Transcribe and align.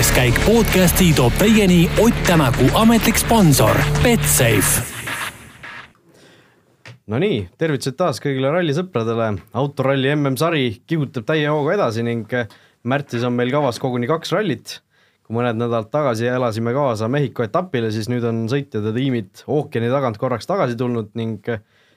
külaskäik 0.00 0.38
podcasti 0.46 1.10
toob 1.12 1.34
teieni 1.36 1.90
Ott 2.00 2.16
Tänaku 2.26 2.70
ametlik 2.74 3.18
sponsor 3.20 3.76
Betsafe. 4.02 4.80
Nonii, 7.06 7.42
tervitused 7.60 7.98
taas 8.00 8.16
kõigile 8.24 8.48
rallisõpradele, 8.48 9.26
autoralli 9.52 10.08
MM-sari 10.14 10.62
kihutab 10.88 11.26
täie 11.28 11.50
hooga 11.52 11.74
edasi 11.74 12.04
ning 12.06 12.32
märtsis 12.88 13.26
on 13.28 13.36
meil 13.36 13.52
kavas 13.52 13.76
koguni 13.82 14.08
kaks 14.08 14.32
rallit. 14.32 14.78
kui 15.20 15.36
mõned 15.36 15.60
nädalad 15.60 15.90
tagasi 15.92 16.32
elasime 16.32 16.72
kaasa 16.72 17.08
Mehhiko 17.08 17.44
etapile, 17.44 17.92
siis 17.92 18.08
nüüd 18.08 18.24
on 18.24 18.46
sõitjad 18.48 18.88
ja 18.88 18.94
tiimid 18.96 19.44
ookeani 19.46 19.92
tagant 19.92 20.16
korraks 20.16 20.48
tagasi 20.48 20.80
tulnud 20.80 21.12
ning 21.12 21.44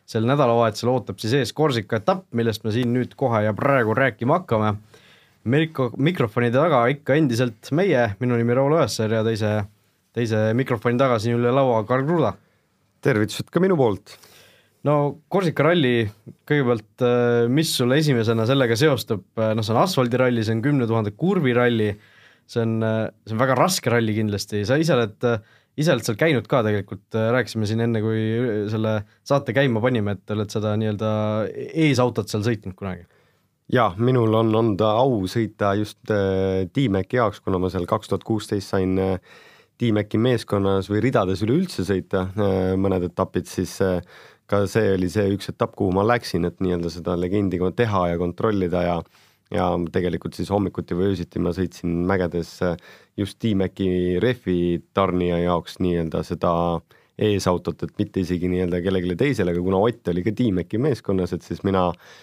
sel 0.05 0.27
nädalavahetusel 0.27 0.91
ootab 0.91 1.23
siis 1.23 1.39
ees 1.39 1.55
Korsika 1.55 2.03
etapp, 2.03 2.27
millest 2.35 2.67
me 2.67 2.75
siin 2.75 2.91
nüüd 2.91 3.15
kohe 3.15 3.45
ja 3.47 3.55
praegu 3.55 3.95
rääkima 3.95 4.41
hakkame 4.41 4.75
Mirko 5.43 5.89
mikrofonide 5.99 6.55
taga 6.55 6.85
ikka 6.91 7.17
endiselt 7.19 7.71
meie, 7.75 8.05
minu 8.21 8.37
nimi 8.39 8.55
Raul 8.55 8.77
Õessar 8.77 9.11
ja 9.11 9.23
teise, 9.27 9.57
teise 10.15 10.43
mikrofoni 10.55 10.99
taga 10.99 11.17
siin 11.19 11.35
üle 11.35 11.51
laua 11.51 11.81
Karl 11.87 12.05
Kruda. 12.07 12.33
tervitused 13.03 13.49
ka 13.51 13.59
minu 13.59 13.75
poolt. 13.75 14.15
no 14.87 15.17
Korsika 15.27 15.65
ralli, 15.67 16.05
kõigepealt 16.47 17.03
äh, 17.03 17.49
mis 17.51 17.73
sulle 17.75 17.97
esimesena 17.99 18.45
sellega 18.47 18.77
seostub, 18.79 19.25
noh, 19.35 19.63
see 19.63 19.75
on 19.75 19.81
asfaldiralli, 19.81 20.43
see 20.43 20.55
on 20.55 20.63
kümne 20.63 20.87
tuhande 20.87 21.11
kurvi 21.11 21.55
ralli, 21.55 21.89
see 22.47 22.63
on, 22.63 22.77
äh, 22.83 23.09
see 23.27 23.35
on 23.35 23.43
väga 23.43 23.59
raske 23.59 23.91
ralli 23.91 24.15
kindlasti, 24.15 24.63
sa 24.67 24.79
ise 24.79 24.95
oled, 24.95 25.27
ise 25.75 25.91
oled 25.91 26.07
seal 26.07 26.19
käinud 26.19 26.47
ka 26.47 26.63
tegelikult, 26.63 27.19
rääkisime 27.35 27.67
siin 27.67 27.83
enne, 27.83 27.99
kui 28.03 28.23
selle 28.71 29.01
saate 29.27 29.55
käima 29.55 29.83
panime, 29.83 30.15
et 30.15 30.35
oled 30.35 30.55
seda 30.55 30.77
nii-öelda 30.79 31.11
eesautot 31.83 32.31
seal 32.31 32.47
sõitnud 32.47 32.79
kunagi 32.79 33.03
jah, 33.73 33.95
minul 33.97 34.33
on 34.37 34.53
olnud 34.53 34.81
au 34.85 35.23
sõita 35.29 35.73
just 35.79 36.11
äh, 36.13 36.67
Tiimäki 36.73 37.17
jaoks, 37.17 37.41
kuna 37.43 37.59
ma 37.61 37.71
seal 37.73 37.87
kaks 37.89 38.11
tuhat 38.11 38.25
kuusteist 38.27 38.73
sain 38.73 38.97
äh, 39.01 39.17
Tiimäki 39.81 40.19
meeskonnas 40.21 40.89
või 40.91 41.01
ridades 41.07 41.41
üleüldse 41.45 41.85
sõita 41.87 42.27
äh, 42.29 42.73
mõned 42.79 43.07
etapid, 43.09 43.49
siis 43.49 43.79
ka 44.49 44.63
see 44.69 44.93
oli 44.93 45.09
see 45.09 45.31
üks 45.33 45.49
etapp, 45.49 45.73
kuhu 45.79 45.93
ma 45.95 46.05
läksin, 46.05 46.45
et 46.45 46.59
nii-öelda 46.61 46.91
seda 46.93 47.15
legendi 47.17 47.59
teha 47.75 48.07
ja 48.13 48.19
kontrollida 48.21 48.87
ja 48.87 48.97
ja 49.53 49.67
tegelikult 49.93 50.33
siis 50.33 50.49
hommikuti 50.49 50.95
või 50.97 51.11
öösiti 51.11 51.37
ma 51.37 51.51
sõitsin 51.53 51.91
mägedes 52.09 52.55
just 53.19 53.37
Tiimäki 53.37 54.17
rehvi 54.23 54.81
tarnija 54.97 55.37
jaoks 55.43 55.77
nii-öelda 55.83 56.23
seda 56.25 56.53
eesautot, 57.21 57.83
et 57.85 57.93
mitte 58.01 58.23
isegi 58.23 58.49
nii-öelda 58.49 58.79
kellelegi 58.81 59.17
teisele, 59.19 59.53
aga 59.53 59.61
kuna 59.61 59.81
Ott 59.85 60.09
oli 60.09 60.23
ka 60.25 60.33
Tiimäki 60.33 60.81
meeskonnas, 60.81 61.35
et 61.37 61.45
siis 61.45 61.61
mina 61.67 61.91
äh, 61.91 62.15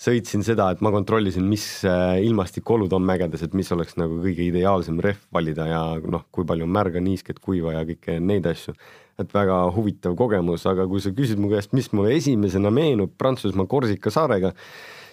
sõitsin 0.00 0.44
seda, 0.44 0.70
et 0.72 0.80
ma 0.84 0.92
kontrollisin, 0.94 1.44
mis 1.48 1.64
äh, 1.88 2.20
ilmastikuolud 2.24 2.92
on 2.96 3.04
mägedes, 3.04 3.44
et 3.44 3.56
mis 3.56 3.68
oleks 3.74 3.98
nagu 4.00 4.20
kõige 4.22 4.46
ideaalsem 4.46 5.00
rehv 5.04 5.20
valida 5.34 5.66
ja 5.68 5.82
noh, 6.00 6.24
kui 6.32 6.46
palju 6.48 6.64
on 6.64 6.72
märga, 6.72 7.02
niisket, 7.04 7.42
kuiva 7.44 7.74
ja 7.76 7.84
kõike 7.88 8.16
neid 8.24 8.48
asju. 8.50 8.74
et 9.20 9.34
väga 9.36 9.56
huvitav 9.74 10.14
kogemus, 10.16 10.62
aga 10.64 10.86
kui 10.88 11.02
sa 11.04 11.10
küsid 11.12 11.36
mu 11.36 11.50
käest, 11.50 11.74
mis 11.76 11.90
mulle 11.92 12.14
esimesena 12.16 12.70
meenub 12.72 13.12
Prantsusmaa 13.20 13.68
Korsika 13.68 14.08
saarega, 14.08 14.54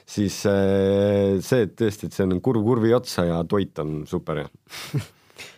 siis 0.08 0.40
äh, 0.48 1.36
see, 1.44 1.68
et 1.68 1.76
tõesti, 1.76 2.08
et 2.08 2.16
see 2.16 2.24
on 2.24 2.40
kurv 2.40 2.64
kurvi 2.64 2.96
otsa 2.96 3.28
ja 3.28 3.44
toit 3.44 3.84
on 3.84 4.06
super 4.08 4.46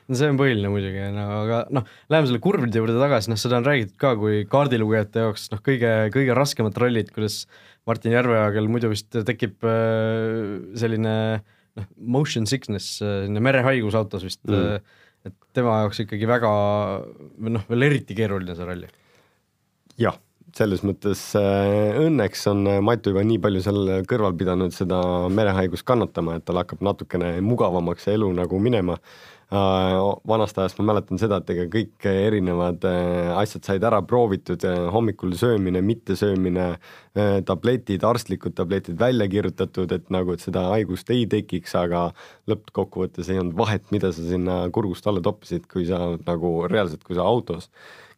no 0.10 0.18
see 0.18 0.30
on 0.32 0.40
põhiline 0.40 0.72
muidugi, 0.74 1.04
no 1.14 1.26
aga 1.44 1.64
noh, 1.76 1.90
läheme 2.10 2.30
selle 2.30 2.42
kurvide 2.44 2.82
juurde 2.82 2.98
tagasi, 2.98 3.30
noh 3.32 3.40
seda 3.40 3.60
on 3.60 3.68
räägitud 3.68 3.98
ka 4.02 4.16
kui 4.20 4.42
kaardilugejate 4.50 5.26
jaoks 5.26 5.50
noh, 5.54 5.62
kõige, 5.66 5.92
kõige 6.16 6.38
raskemad 6.38 6.78
rallid, 6.82 7.12
kuidas 7.14 7.44
Martin 7.90 8.16
Järveoja, 8.16 8.50
kel 8.56 8.70
muidu 8.72 8.92
vist 8.92 9.14
tekib 9.28 9.66
äh, 9.68 10.56
selline 10.80 11.14
noh, 11.78 11.92
motion 12.18 12.50
sickness, 12.50 12.98
äh, 13.04 13.22
selline 13.26 13.44
merehaigus 13.46 13.98
autos 14.00 14.26
vist 14.26 14.42
mm., 14.50 14.80
äh, 14.80 15.06
et 15.28 15.36
tema 15.52 15.82
jaoks 15.82 16.06
ikkagi 16.06 16.28
väga 16.30 16.50
noh, 17.52 17.64
veel 17.68 17.88
eriti 17.90 18.16
keeruline 18.16 18.56
see 18.56 18.66
ralli. 18.66 18.88
jah, 20.00 20.16
selles 20.56 20.80
mõttes 20.88 21.20
õnneks 21.36 22.46
on 22.50 22.64
Matu 22.88 23.12
juba 23.12 23.26
nii 23.28 23.42
palju 23.44 23.64
seal 23.66 23.92
kõrval 24.08 24.38
pidanud 24.40 24.72
seda 24.74 25.02
merehaigust 25.28 25.84
kannatama, 25.86 26.38
et 26.40 26.48
tal 26.48 26.62
hakkab 26.62 26.80
natukene 26.88 27.34
mugavamaks 27.44 28.08
see 28.08 28.16
elu 28.16 28.32
nagu 28.38 28.62
minema 28.64 28.96
vanast 29.50 30.58
ajast 30.62 30.78
ma 30.78 30.92
mäletan 30.92 31.18
seda, 31.18 31.40
et 31.42 31.50
ega 31.50 31.64
kõik 31.74 32.06
erinevad 32.06 32.84
äh, 32.86 33.32
asjad 33.40 33.66
said 33.66 33.86
ära 33.88 34.02
proovitud, 34.06 34.62
äh, 34.68 34.84
hommikul 34.94 35.34
söömine, 35.38 35.82
mittesöömine, 35.86 36.76
tabletid, 37.46 38.04
arstlikud 38.06 38.54
tabletid 38.56 39.00
välja 39.00 39.26
kirjutatud, 39.28 39.92
et 39.92 40.12
nagu, 40.14 40.36
et 40.36 40.44
seda 40.46 40.68
haigust 40.70 41.10
ei 41.12 41.26
tekiks, 41.28 41.74
aga 41.76 42.12
lõppkokkuvõttes 42.48 43.32
ei 43.34 43.42
olnud 43.42 43.58
vahet, 43.58 43.90
mida 43.92 44.14
sa 44.14 44.24
sinna 44.24 44.60
kurgust 44.72 45.10
alla 45.10 45.24
toppisid, 45.26 45.66
kui 45.68 45.88
sa 45.90 46.14
nagu 46.14 46.54
reaalselt, 46.70 47.04
kui 47.04 47.18
sa 47.18 47.26
autos 47.26 47.68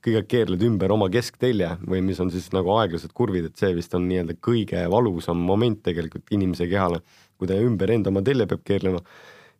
kõigepealt 0.01 0.29
keerled 0.29 0.63
ümber 0.65 0.91
oma 0.93 1.07
kesktelje 1.13 1.75
või 1.85 2.01
mis 2.05 2.19
on 2.21 2.31
siis 2.33 2.47
nagu 2.55 2.73
aeglased 2.73 3.13
kurvid, 3.13 3.47
et 3.47 3.59
see 3.61 3.69
vist 3.77 3.93
on 3.93 4.07
nii-öelda 4.09 4.35
kõige 4.41 4.81
valusam 4.89 5.37
moment 5.45 5.77
tegelikult 5.85 6.33
inimese 6.33 6.65
kehale, 6.69 7.03
kui 7.37 7.49
ta 7.49 7.57
ümber 7.61 7.93
enda 7.93 8.09
oma 8.09 8.23
telje 8.25 8.47
peab 8.49 8.65
keerlema 8.65 9.03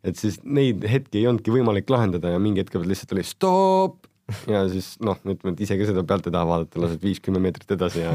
et 0.04 0.18
siis 0.18 0.40
neid 0.44 0.86
hetki 0.88 1.20
ei 1.20 1.28
olnudki 1.30 1.54
võimalik 1.54 1.90
lahendada 1.92 2.32
ja 2.34 2.40
mingi 2.42 2.62
hetk 2.62 2.78
lihtsalt 2.80 3.14
oli 3.16 3.26
stopp! 3.26 4.08
Ja 4.48 4.62
siis 4.70 4.94
noh, 5.02 5.18
ütleme, 5.26 5.52
et 5.52 5.60
ise 5.64 5.76
ka 5.76 5.86
seda 5.88 6.04
pealt 6.08 6.26
ei 6.28 6.32
taha 6.32 6.46
vaadata, 6.48 6.80
lased 6.80 7.02
viis-kümme 7.04 7.40
meetrit 7.42 7.74
edasi 7.74 8.04
ja 8.04 8.14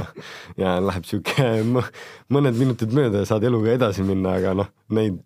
ja 0.57 0.77
läheb 0.81 1.05
sihuke 1.05 1.47
mõned 2.33 2.57
minutid 2.57 2.95
mööda 2.95 3.21
ja 3.21 3.29
saad 3.29 3.45
eluga 3.47 3.75
edasi 3.75 4.05
minna, 4.07 4.37
aga 4.39 4.55
noh, 4.57 4.71
neid 4.97 5.19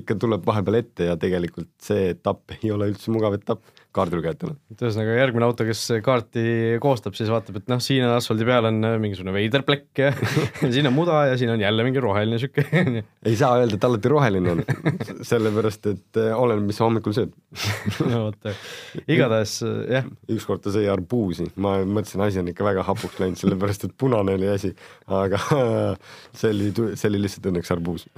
ikka 0.00 0.16
tuleb 0.20 0.46
vahepeal 0.46 0.80
ette 0.80 1.10
ja 1.10 1.18
tegelikult 1.20 1.70
see 1.82 2.10
etapp 2.14 2.56
ei 2.58 2.72
ole 2.74 2.90
üldse 2.92 3.12
mugav 3.14 3.38
etapp. 3.38 3.64
Kaardilugejatele. 3.92 4.54
et 4.72 4.82
ühesõnaga 4.86 5.16
järgmine 5.18 5.44
auto, 5.44 5.66
kes 5.68 5.80
kaarti 6.04 6.42
koostab, 6.80 7.12
siis 7.12 7.28
vaatab, 7.28 7.58
et 7.60 7.66
noh, 7.68 7.80
siin 7.84 8.06
on 8.06 8.14
asfaldi 8.16 8.46
peal 8.48 8.64
on 8.70 8.78
äh, 8.88 8.94
mingisugune 9.02 9.34
veider 9.34 9.66
plekk 9.68 10.00
ja 10.00 10.12
siin 10.72 10.88
on 10.88 10.94
muda 10.96 11.18
ja 11.28 11.34
siin 11.36 11.52
on 11.52 11.60
jälle 11.60 11.84
mingi 11.84 12.00
roheline 12.00 12.38
sihuke 12.40 12.64
ei 13.28 13.36
saa 13.36 13.58
öelda, 13.60 13.76
et 13.76 13.84
alati 13.84 14.12
roheline 14.14 14.54
on, 14.54 14.62
sellepärast 15.28 15.90
et 15.92 16.20
äh, 16.22 16.32
oleneb, 16.32 16.64
mis 16.70 16.80
sa 16.80 16.86
hommikul 16.86 17.12
sööd. 17.18 17.36
No 18.08 18.30
vot, 18.30 18.48
igatahes 19.04 19.58
äh, 19.68 19.76
jah. 19.98 20.08
ükskord 20.38 20.64
ta 20.64 20.72
sõi 20.72 20.88
arbuusi, 20.88 21.50
ma 21.60 21.76
mõtlesin, 21.84 22.24
asi 22.24 22.40
on 22.40 22.48
ikka 22.54 22.64
väga 22.70 22.86
hapuks 22.88 23.20
läinud, 23.20 23.42
sellepärast 23.44 23.90
et 23.90 23.96
punane 24.00 24.38
oli 24.40 24.48
asi, 24.54 24.72
aga 25.20 25.42
see 26.40 26.48
oli, 26.48 26.72
see 26.96 27.12
oli 27.12 27.26
lihtsalt 27.26 27.52
õnneks 27.52 27.76
arbuus 27.76 28.08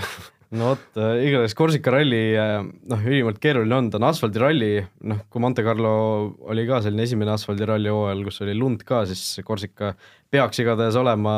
no 0.54 0.70
vot 0.72 0.98
äh,, 1.00 1.25
igatahes 1.28 1.56
Korsika 1.59 1.92
ralli 1.94 2.22
äh, 2.38 2.59
noh, 2.62 3.06
ülimalt 3.09 3.41
keeruline 3.42 3.76
on, 3.76 3.91
ta 3.92 3.98
on 4.00 4.09
asfaldiralli, 4.09 4.70
noh, 5.10 5.25
kui 5.32 5.42
Monte 5.42 5.65
Carlo 5.66 5.94
oli 6.50 6.66
ka 6.69 6.81
selline 6.84 7.06
esimene 7.09 7.34
asfaldiralli 7.34 7.92
hooajal, 7.92 8.25
kus 8.28 8.42
oli 8.47 8.56
lund 8.59 8.84
ka, 8.87 9.03
siis 9.10 9.44
Korsika 9.47 9.94
peaks 10.34 10.62
igatahes 10.62 10.98
olema 11.00 11.34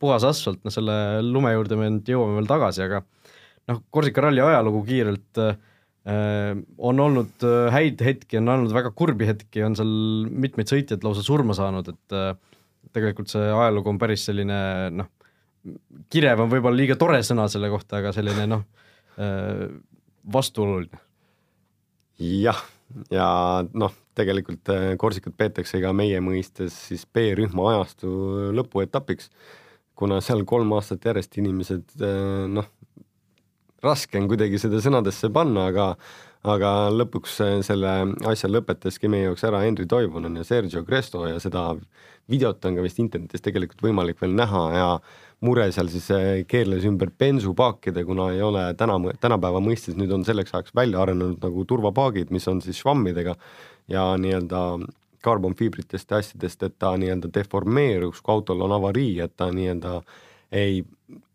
puhas 0.00 0.26
asfalt, 0.28 0.62
noh 0.64 0.74
selle 0.74 0.96
lume 1.26 1.52
juurde 1.54 1.78
me 1.80 1.90
nüüd 1.96 2.12
jõuame 2.12 2.40
veel 2.40 2.50
tagasi, 2.50 2.84
aga 2.86 3.02
noh, 3.70 3.80
Korsika 3.94 4.26
ralli 4.26 4.44
ajalugu 4.44 4.82
kiirelt 4.88 5.42
äh, 5.42 5.56
on 6.78 7.02
olnud 7.02 7.46
äh, 7.46 7.68
häid 7.74 8.02
hetki, 8.04 8.40
on 8.40 8.52
olnud 8.54 8.74
väga 8.76 8.92
kurbi 8.96 9.28
hetki, 9.30 9.64
on 9.66 9.76
seal 9.78 9.92
mitmeid 10.30 10.70
sõitjaid 10.72 11.04
lausa 11.06 11.24
surma 11.26 11.56
saanud, 11.58 11.92
et 11.92 12.16
äh, 12.16 12.32
tegelikult 12.96 13.32
see 13.32 13.44
ajalugu 13.50 13.92
on 13.92 14.00
päris 14.00 14.24
selline 14.28 14.58
noh, 14.94 15.10
kirev 16.12 16.44
on 16.44 16.50
võib-olla 16.52 16.78
liiga 16.78 16.96
tore 17.00 17.20
sõna 17.26 17.48
selle 17.52 17.70
kohta, 17.72 18.00
aga 18.00 18.12
selline 18.16 18.46
noh, 18.50 18.64
äh, 19.18 19.66
vastuoluline. 20.32 21.00
jah, 22.20 22.62
ja 23.12 23.28
noh, 23.74 23.94
tegelikult 24.16 24.72
äh, 24.72 24.88
Korsikat 25.00 25.36
peetakse 25.36 25.80
ka 25.82 25.92
meie 25.96 26.20
mõistes 26.24 26.76
siis 26.88 27.06
B-rühma 27.06 27.72
ajastu 27.74 28.10
lõpuetapiks, 28.56 29.30
kuna 29.96 30.20
seal 30.24 30.44
kolm 30.48 30.72
aastat 30.76 31.04
järjest 31.08 31.38
inimesed 31.42 31.98
äh, 32.00 32.46
noh, 32.52 32.70
raske 33.84 34.18
on 34.18 34.30
kuidagi 34.30 34.58
seda 34.60 34.80
sõnadesse 34.82 35.30
panna, 35.32 35.68
aga 35.72 35.92
aga 36.46 36.70
lõpuks 36.94 37.40
selle 37.66 37.92
asja 38.30 38.48
lõpetaski 38.50 39.08
meie 39.10 39.24
jaoks 39.26 39.42
ära 39.48 39.64
Henri 39.64 39.86
Toivonen 39.90 40.36
ja 40.38 40.44
Sergio 40.46 40.84
Cresto 40.86 41.24
ja 41.26 41.40
seda 41.42 41.72
videot 42.30 42.64
on 42.68 42.78
ka 42.78 42.84
vist 42.84 43.00
internetis 43.02 43.42
tegelikult 43.42 43.82
võimalik 43.82 44.20
veel 44.22 44.36
näha 44.38 44.62
ja 44.76 44.88
mure 45.44 45.66
seal 45.74 45.90
siis 45.92 46.06
eh, 46.14 46.44
keerles 46.48 46.86
ümber 46.88 47.10
bensupaakide, 47.18 48.04
kuna 48.08 48.30
ei 48.32 48.42
ole 48.44 48.62
täna, 48.78 48.96
tänapäeva 49.20 49.60
mõistes 49.64 49.98
nüüd 49.98 50.12
on 50.16 50.24
selleks 50.24 50.54
ajaks 50.54 50.74
välja 50.76 51.02
arenenud 51.02 51.42
nagu 51.44 51.64
turvapaagid, 51.68 52.32
mis 52.32 52.48
on 52.48 52.62
siis 52.64 52.80
švammidega 52.80 53.36
ja 53.92 54.08
nii-öelda 54.20 54.62
karbonfiibritest 55.26 56.10
ja 56.10 56.22
asjadest, 56.22 56.62
et 56.62 56.76
ta 56.78 56.94
nii-öelda 56.96 57.30
deformeeruks, 57.34 58.22
kui 58.22 58.36
autol 58.36 58.64
on 58.64 58.76
avarii, 58.78 59.18
et 59.24 59.34
ta 59.36 59.50
nii-öelda 59.52 60.00
ei, 60.56 60.84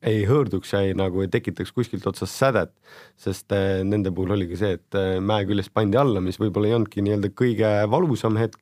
ei 0.08 0.22
hõõrduks 0.26 0.74
ja 0.74 0.84
ei 0.88 0.96
nagu 0.98 1.22
ei 1.22 1.30
tekitaks 1.32 1.74
kuskilt 1.76 2.08
otsast 2.10 2.38
sädet, 2.40 2.74
sest 3.20 3.54
eh, 3.54 3.82
nende 3.88 4.14
puhul 4.16 4.34
oligi 4.38 4.58
see, 4.60 4.78
et 4.80 4.98
eh, 4.98 5.18
mäe 5.22 5.46
küljest 5.50 5.74
pandi 5.78 6.00
alla, 6.02 6.24
mis 6.24 6.42
võib-olla 6.42 6.72
ei 6.72 6.80
olnudki 6.80 7.06
nii-öelda 7.06 7.34
kõige 7.38 7.76
valusam 7.92 8.40
hetk, 8.40 8.58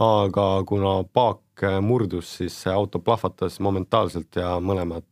aga 0.00 0.46
kuna 0.68 1.00
paak 1.14 1.43
murdus, 1.84 2.36
siis 2.40 2.56
auto 2.66 2.98
plahvatas 2.98 3.60
momentaalselt 3.62 4.36
ja 4.40 4.56
mõlemad 4.58 5.06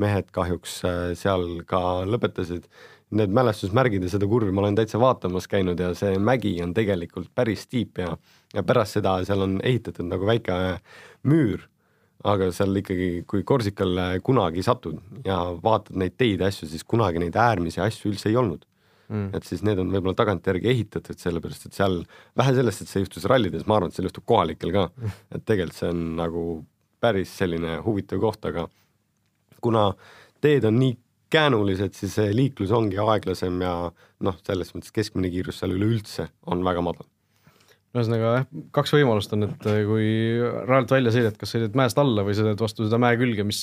mehed 0.00 0.30
kahjuks 0.34 0.80
äh, 0.86 1.04
seal 1.18 1.62
ka 1.68 1.80
lõpetasid. 2.08 2.66
Need 3.14 3.34
mälestusmärgid 3.36 4.02
ja 4.02 4.10
seda 4.10 4.26
kurvi 4.26 4.50
ma 4.50 4.64
olen 4.64 4.78
täitsa 4.78 4.98
vaatamas 4.98 5.46
käinud 5.46 5.78
ja 5.78 5.92
see 5.94 6.16
mägi 6.18 6.56
on 6.64 6.72
tegelikult 6.74 7.28
päris 7.36 7.66
tiip 7.70 8.00
ja, 8.02 8.16
ja 8.54 8.64
pärast 8.66 8.98
seda 8.98 9.20
seal 9.28 9.44
on 9.44 9.58
ehitatud 9.62 10.08
nagu 10.08 10.26
väike 10.26 10.56
müür, 11.30 11.68
aga 12.26 12.48
seal 12.56 12.74
ikkagi, 12.80 13.22
kui 13.30 13.44
Korsikale 13.46 14.18
kunagi 14.24 14.64
satud 14.66 14.98
ja 15.26 15.38
vaatad 15.62 16.00
neid 16.00 16.16
teid 16.18 16.42
ja 16.42 16.50
asju, 16.50 16.66
siis 16.72 16.82
kunagi 16.82 17.22
neid 17.22 17.38
äärmisi 17.38 17.84
asju 17.84 18.10
üldse 18.10 18.32
ei 18.32 18.40
olnud 18.40 18.64
mm.. 19.14 19.30
et 19.38 19.46
siis 19.48 19.62
need 19.66 19.80
on 19.82 19.92
võib-olla 19.92 20.16
tagantjärgi 20.18 20.70
ehitatud, 20.74 21.18
sellepärast 21.20 21.68
et 21.68 21.78
seal 21.78 22.00
vähe 22.38 22.56
sellest, 22.58 22.84
et 22.84 22.90
see 22.92 23.04
juhtus 23.04 23.28
rallides, 23.30 23.66
ma 23.70 23.78
arvan, 23.78 23.92
et 23.92 23.98
seal 23.98 24.10
juhtub 24.10 24.26
kohalikel 24.28 24.74
ka, 24.74 24.88
et 25.34 25.46
tegelikult 25.46 25.78
see 25.78 25.92
on 25.94 26.04
nagu 26.20 26.44
päris 27.04 27.32
selline 27.38 27.78
huvitav 27.84 28.20
koht, 28.22 28.44
aga 28.48 28.68
kuna 29.64 29.88
teed 30.44 30.66
on 30.68 30.78
nii 30.80 30.98
käänulised, 31.34 31.96
siis 31.96 32.14
see 32.18 32.30
liiklus 32.36 32.72
ongi 32.74 33.00
aeglasem 33.00 33.58
ja 33.64 33.74
noh, 34.24 34.36
selles 34.46 34.70
mõttes 34.74 34.94
keskmine 34.94 35.30
kiirus 35.32 35.58
seal 35.62 35.74
üleüldse 35.74 36.28
on 36.50 36.62
väga 36.66 36.84
madal. 36.84 37.08
Ühesõnaga 37.94 38.32
jah, 38.38 38.46
kaks 38.74 38.94
võimalust 38.96 39.34
on, 39.36 39.46
et 39.46 39.66
kui 39.88 40.08
rajalt 40.66 40.94
välja 40.96 41.12
sõidad, 41.14 41.36
kas 41.38 41.54
sõidad 41.54 41.78
mäest 41.78 42.00
alla 42.00 42.24
või 42.26 42.36
sõidad 42.36 42.60
vastu 42.60 42.86
seda 42.86 42.98
mäe 43.02 43.18
külge, 43.20 43.46
mis, 43.46 43.62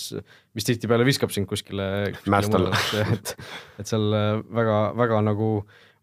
mis 0.57 0.67
tihtipeale 0.67 1.07
viskab 1.07 1.33
sind 1.35 1.49
kuskile, 1.49 1.87
kuskile. 2.15 2.33
mäest 2.35 2.55
alla. 2.57 2.71
et, 3.15 3.35
et 3.81 3.91
seal 3.91 4.07
väga, 4.55 4.79
väga 4.99 5.23
nagu 5.27 5.51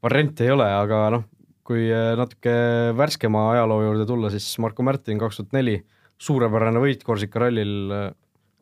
variante 0.05 0.47
ei 0.47 0.53
ole, 0.55 0.69
aga 0.69 1.07
noh, 1.17 1.25
kui 1.69 1.89
natuke 2.21 2.53
värskema 2.97 3.49
ajaloo 3.55 3.81
juurde 3.87 4.09
tulla, 4.09 4.33
siis 4.33 4.51
Marko 4.63 4.85
Märtin 4.87 5.21
kaks 5.21 5.41
tuhat 5.41 5.57
neli, 5.57 5.81
suurepärane 6.21 6.81
võit 6.83 7.05
Korsika 7.07 7.47
rallil, 7.47 7.91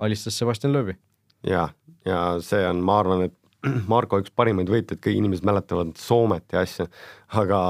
alistas 0.02 0.38
Sebastian 0.38 0.74
Loebi 0.74 0.96
ja, 1.46 1.68
ja 2.06 2.20
see 2.44 2.62
on, 2.68 2.80
ma 2.84 3.00
arvan, 3.02 3.26
et 3.28 3.36
Marko 3.92 4.20
üks 4.22 4.32
parimaid 4.36 4.70
võitjaid, 4.70 5.00
kõik 5.02 5.20
inimesed 5.20 5.46
mäletavad 5.46 5.94
Soomet 6.00 6.54
ja 6.54 6.62
asja, 6.66 6.88
aga 7.38 7.60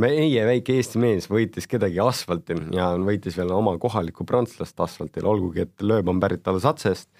meie 0.00 0.46
väike 0.48 0.78
Eesti 0.78 1.00
mees 1.02 1.28
võitis 1.30 1.68
kedagi 1.70 2.00
asfaltil 2.02 2.64
ja 2.74 2.92
võitis 2.98 3.36
veel 3.38 3.52
oma 3.54 3.76
kohalikku 3.80 4.26
prantslast 4.28 4.80
asfaltil, 4.80 5.26
olgugi 5.30 5.64
et 5.66 5.84
lööb 5.84 6.08
on 6.10 6.22
pärit 6.22 6.48
Alsatsest, 6.50 7.10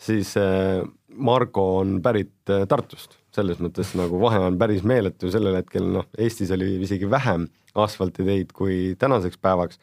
siis 0.00 0.34
äh, 0.40 0.80
Marko 1.14 1.66
on 1.82 1.98
pärit 2.04 2.52
äh, 2.52 2.64
Tartust, 2.70 3.18
selles 3.34 3.60
mõttes 3.62 3.92
nagu 3.98 4.20
vahe 4.22 4.40
on 4.46 4.58
päris 4.60 4.86
meeletu, 4.86 5.30
sellel 5.32 5.60
hetkel 5.60 5.86
noh, 5.98 6.08
Eestis 6.18 6.54
oli 6.54 6.76
isegi 6.86 7.10
vähem 7.10 7.48
asfaltiteid 7.74 8.52
kui 8.54 8.94
tänaseks 8.98 9.40
päevaks 9.42 9.80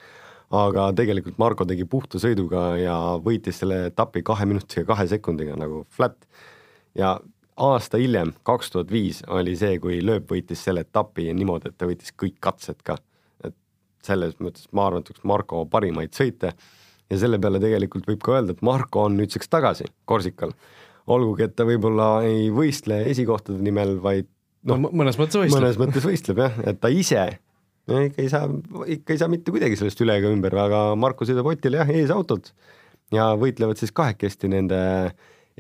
aga 0.52 0.90
tegelikult 0.96 1.40
Marko 1.40 1.66
tegi 1.68 1.86
puhta 1.88 2.20
sõiduga 2.20 2.74
ja 2.80 2.96
võitis 3.24 3.62
selle 3.62 3.86
etapi 3.90 4.24
kahe 4.28 4.48
minutiga 4.50 4.84
kahe 4.90 5.08
sekundiga 5.12 5.56
nagu 5.60 5.86
flat. 5.96 6.18
ja 6.96 7.20
aasta 7.62 8.00
hiljem, 8.02 8.34
kaks 8.48 8.74
tuhat 8.74 8.92
viis 8.92 9.22
oli 9.30 9.56
see, 9.60 9.78
kui 9.84 10.00
Lööp 10.06 10.32
võitis 10.32 10.64
selle 10.66 10.86
etapi 10.86 11.30
niimoodi, 11.38 11.72
et 11.72 11.78
ta 11.78 11.90
võitis 11.90 12.14
kõik 12.18 12.40
katsed 12.44 12.82
ka. 12.88 12.98
et 13.46 13.56
selles 14.06 14.38
mõttes 14.42 14.68
ma 14.72 14.88
arvan, 14.90 15.06
et 15.06 15.14
üks 15.14 15.24
Marko 15.28 15.66
parimaid 15.70 16.14
sõite 16.18 16.54
ja 17.12 17.20
selle 17.22 17.40
peale 17.42 17.62
tegelikult 17.62 18.08
võib 18.10 18.22
ka 18.24 18.38
öelda, 18.38 18.56
et 18.56 18.66
Marko 18.66 19.06
on 19.08 19.18
nüüdseks 19.20 19.52
tagasi 19.52 19.90
Korsikal. 20.06 20.54
olgugi, 21.12 21.48
et 21.48 21.56
ta 21.56 21.66
võib-olla 21.68 22.24
ei 22.26 22.50
võistle 22.54 23.02
esikohtade 23.12 23.62
nimel, 23.62 23.98
vaid 24.02 24.30
noh 24.70 24.78
no,, 24.78 24.92
mõnes 24.94 25.18
mõttes 25.20 25.40
võistleb. 25.42 25.62
mõnes 25.62 25.80
mõttes 25.82 26.06
võistleb 26.06 26.44
jah, 26.44 26.60
et 26.70 26.80
ta 26.82 26.92
ise 26.94 27.26
no 27.90 28.02
ikka 28.06 28.22
ei 28.22 28.30
saa, 28.32 28.48
ikka 28.96 29.16
ei 29.16 29.22
saa 29.22 29.32
mitte 29.32 29.54
kuidagi 29.54 29.80
sellest 29.80 30.02
üle 30.06 30.18
ega 30.22 30.32
ümber, 30.32 30.56
aga 30.66 30.84
Marko 31.00 31.28
sõidab 31.28 31.50
Otile 31.52 31.82
jah, 31.82 31.94
eesautot 31.94 32.52
ja 33.16 33.32
võitlevad 33.40 33.82
siis 33.82 33.94
kahekesti 33.96 34.52
nende 34.52 34.82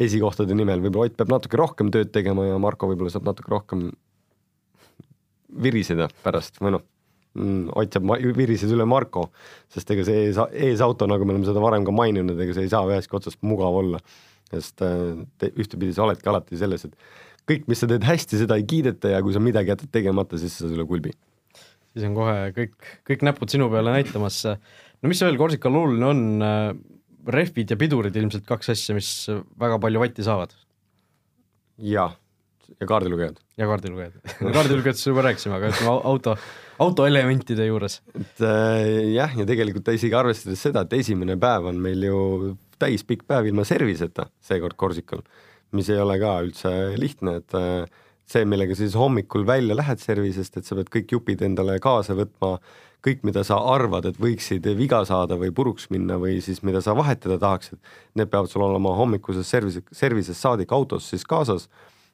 esikohtade 0.01 0.55
nimel, 0.57 0.81
võib-olla 0.83 1.09
Ott 1.09 1.17
peab 1.19 1.33
natuke 1.33 1.59
rohkem 1.59 1.91
tööd 1.93 2.11
tegema 2.15 2.47
ja 2.47 2.57
Marko 2.61 2.89
võib-olla 2.91 3.13
saab 3.13 3.27
natuke 3.29 3.51
rohkem 3.53 3.89
viriseda 5.61 6.07
pärast 6.23 6.61
või 6.61 6.75
noh, 6.77 6.85
mm, 7.37 7.71
Ott 7.79 7.97
saab 7.97 8.11
viriseda 8.37 8.75
üle 8.77 8.87
Marko, 8.89 9.29
sest 9.71 9.91
ega 9.95 10.05
see 10.07 10.27
ees, 10.27 10.39
eesauto, 10.69 11.09
nagu 11.09 11.27
me 11.27 11.35
oleme 11.35 11.49
seda 11.49 11.63
varem 11.63 11.87
ka 11.87 11.95
maininud, 11.95 12.39
ega 12.39 12.55
see 12.57 12.67
ei 12.67 12.73
saa 12.73 12.87
ühestki 12.89 13.19
otsast 13.19 13.41
mugav 13.45 13.81
olla. 13.83 14.03
sest 14.51 14.83
äh, 14.83 15.25
te, 15.39 15.47
ühtepidi 15.55 15.93
sa 15.95 16.03
oledki 16.03 16.27
alati 16.27 16.57
selles, 16.59 16.83
et 16.83 16.95
kõik, 17.47 17.69
mis 17.71 17.79
sa 17.79 17.87
teed 17.87 18.03
hästi, 18.03 18.39
seda 18.41 18.57
ei 18.59 18.65
kiideta 18.67 19.13
ja 19.13 19.21
kui 19.23 19.31
sa 19.31 19.39
midagi 19.39 19.71
jätad 19.71 19.91
tegemata, 19.91 20.39
siis 20.39 20.57
sa 20.59 20.67
üle 20.67 20.83
kulbi 20.87 21.13
siis 21.91 22.07
on 22.07 22.15
kohe 22.15 22.35
kõik, 22.55 22.75
kõik 23.07 23.25
näpud 23.27 23.51
sinu 23.51 23.67
peale 23.71 23.93
näitamas. 23.95 24.41
no 24.47 25.11
mis 25.11 25.21
veel 25.23 25.39
Korsikal 25.39 25.75
oluline 25.75 26.07
on, 26.07 26.21
rehvid 27.27 27.71
ja 27.71 27.77
pidurid 27.79 28.15
ilmselt 28.17 28.45
kaks 28.47 28.73
asja, 28.73 28.95
mis 28.97 29.11
väga 29.59 29.79
palju 29.81 30.01
vatti 30.01 30.25
saavad. 30.25 30.55
jah, 31.81 32.15
ja 32.79 32.87
kaardilugejad. 32.87 33.39
ja 33.57 33.67
kaardilugejad 33.69 34.17
kaardilugejatest 34.55 35.07
juba 35.07 35.25
rääkisime, 35.27 35.57
aga 35.57 35.71
ütleme 35.73 35.95
auto, 36.11 36.35
autoelementide 36.81 37.65
juures. 37.67 38.01
et 38.15 38.43
äh, 38.45 39.13
jah, 39.15 39.33
ja 39.37 39.47
tegelikult 39.49 39.91
isegi 39.93 40.17
arvestades 40.17 40.61
seda, 40.67 40.85
et 40.85 40.99
esimene 41.01 41.37
päev 41.41 41.71
on 41.71 41.81
meil 41.81 42.05
ju 42.07 42.21
täispikk 42.81 43.27
päev 43.29 43.51
ilma 43.51 43.65
serviseta 43.67 44.29
seekord 44.43 44.77
Korsikal, 44.79 45.25
mis 45.77 45.89
ei 45.91 45.99
ole 46.01 46.17
ka 46.21 46.37
üldse 46.45 46.71
lihtne, 46.99 47.39
et 47.41 47.57
äh, 47.57 48.07
see, 48.31 48.47
millega 48.47 48.75
sa 48.75 48.85
siis 48.85 48.95
hommikul 48.99 49.45
välja 49.47 49.75
lähed 49.77 50.01
servisest, 50.01 50.57
et 50.57 50.67
sa 50.67 50.77
pead 50.77 50.91
kõik 50.93 51.13
jupid 51.15 51.43
endale 51.45 51.77
kaasa 51.83 52.15
võtma, 52.17 52.57
kõik, 53.05 53.23
mida 53.27 53.43
sa 53.47 53.57
arvad, 53.73 54.05
et 54.09 54.19
võiksid 54.21 54.67
viga 54.77 55.01
saada 55.09 55.37
või 55.41 55.53
puruks 55.55 55.89
minna 55.93 56.19
või 56.21 56.37
siis 56.45 56.61
mida 56.67 56.83
sa 56.85 56.95
vahetada 56.97 57.39
tahaksid, 57.41 57.79
need 58.19 58.29
peavad 58.31 58.51
sul 58.51 58.65
olema 58.67 58.93
hommikuses 58.97 59.49
servise, 59.49 59.83
servises 59.95 60.37
saadik 60.37 60.71
autos 60.75 61.09
siis 61.09 61.25
kaasas 61.25 61.67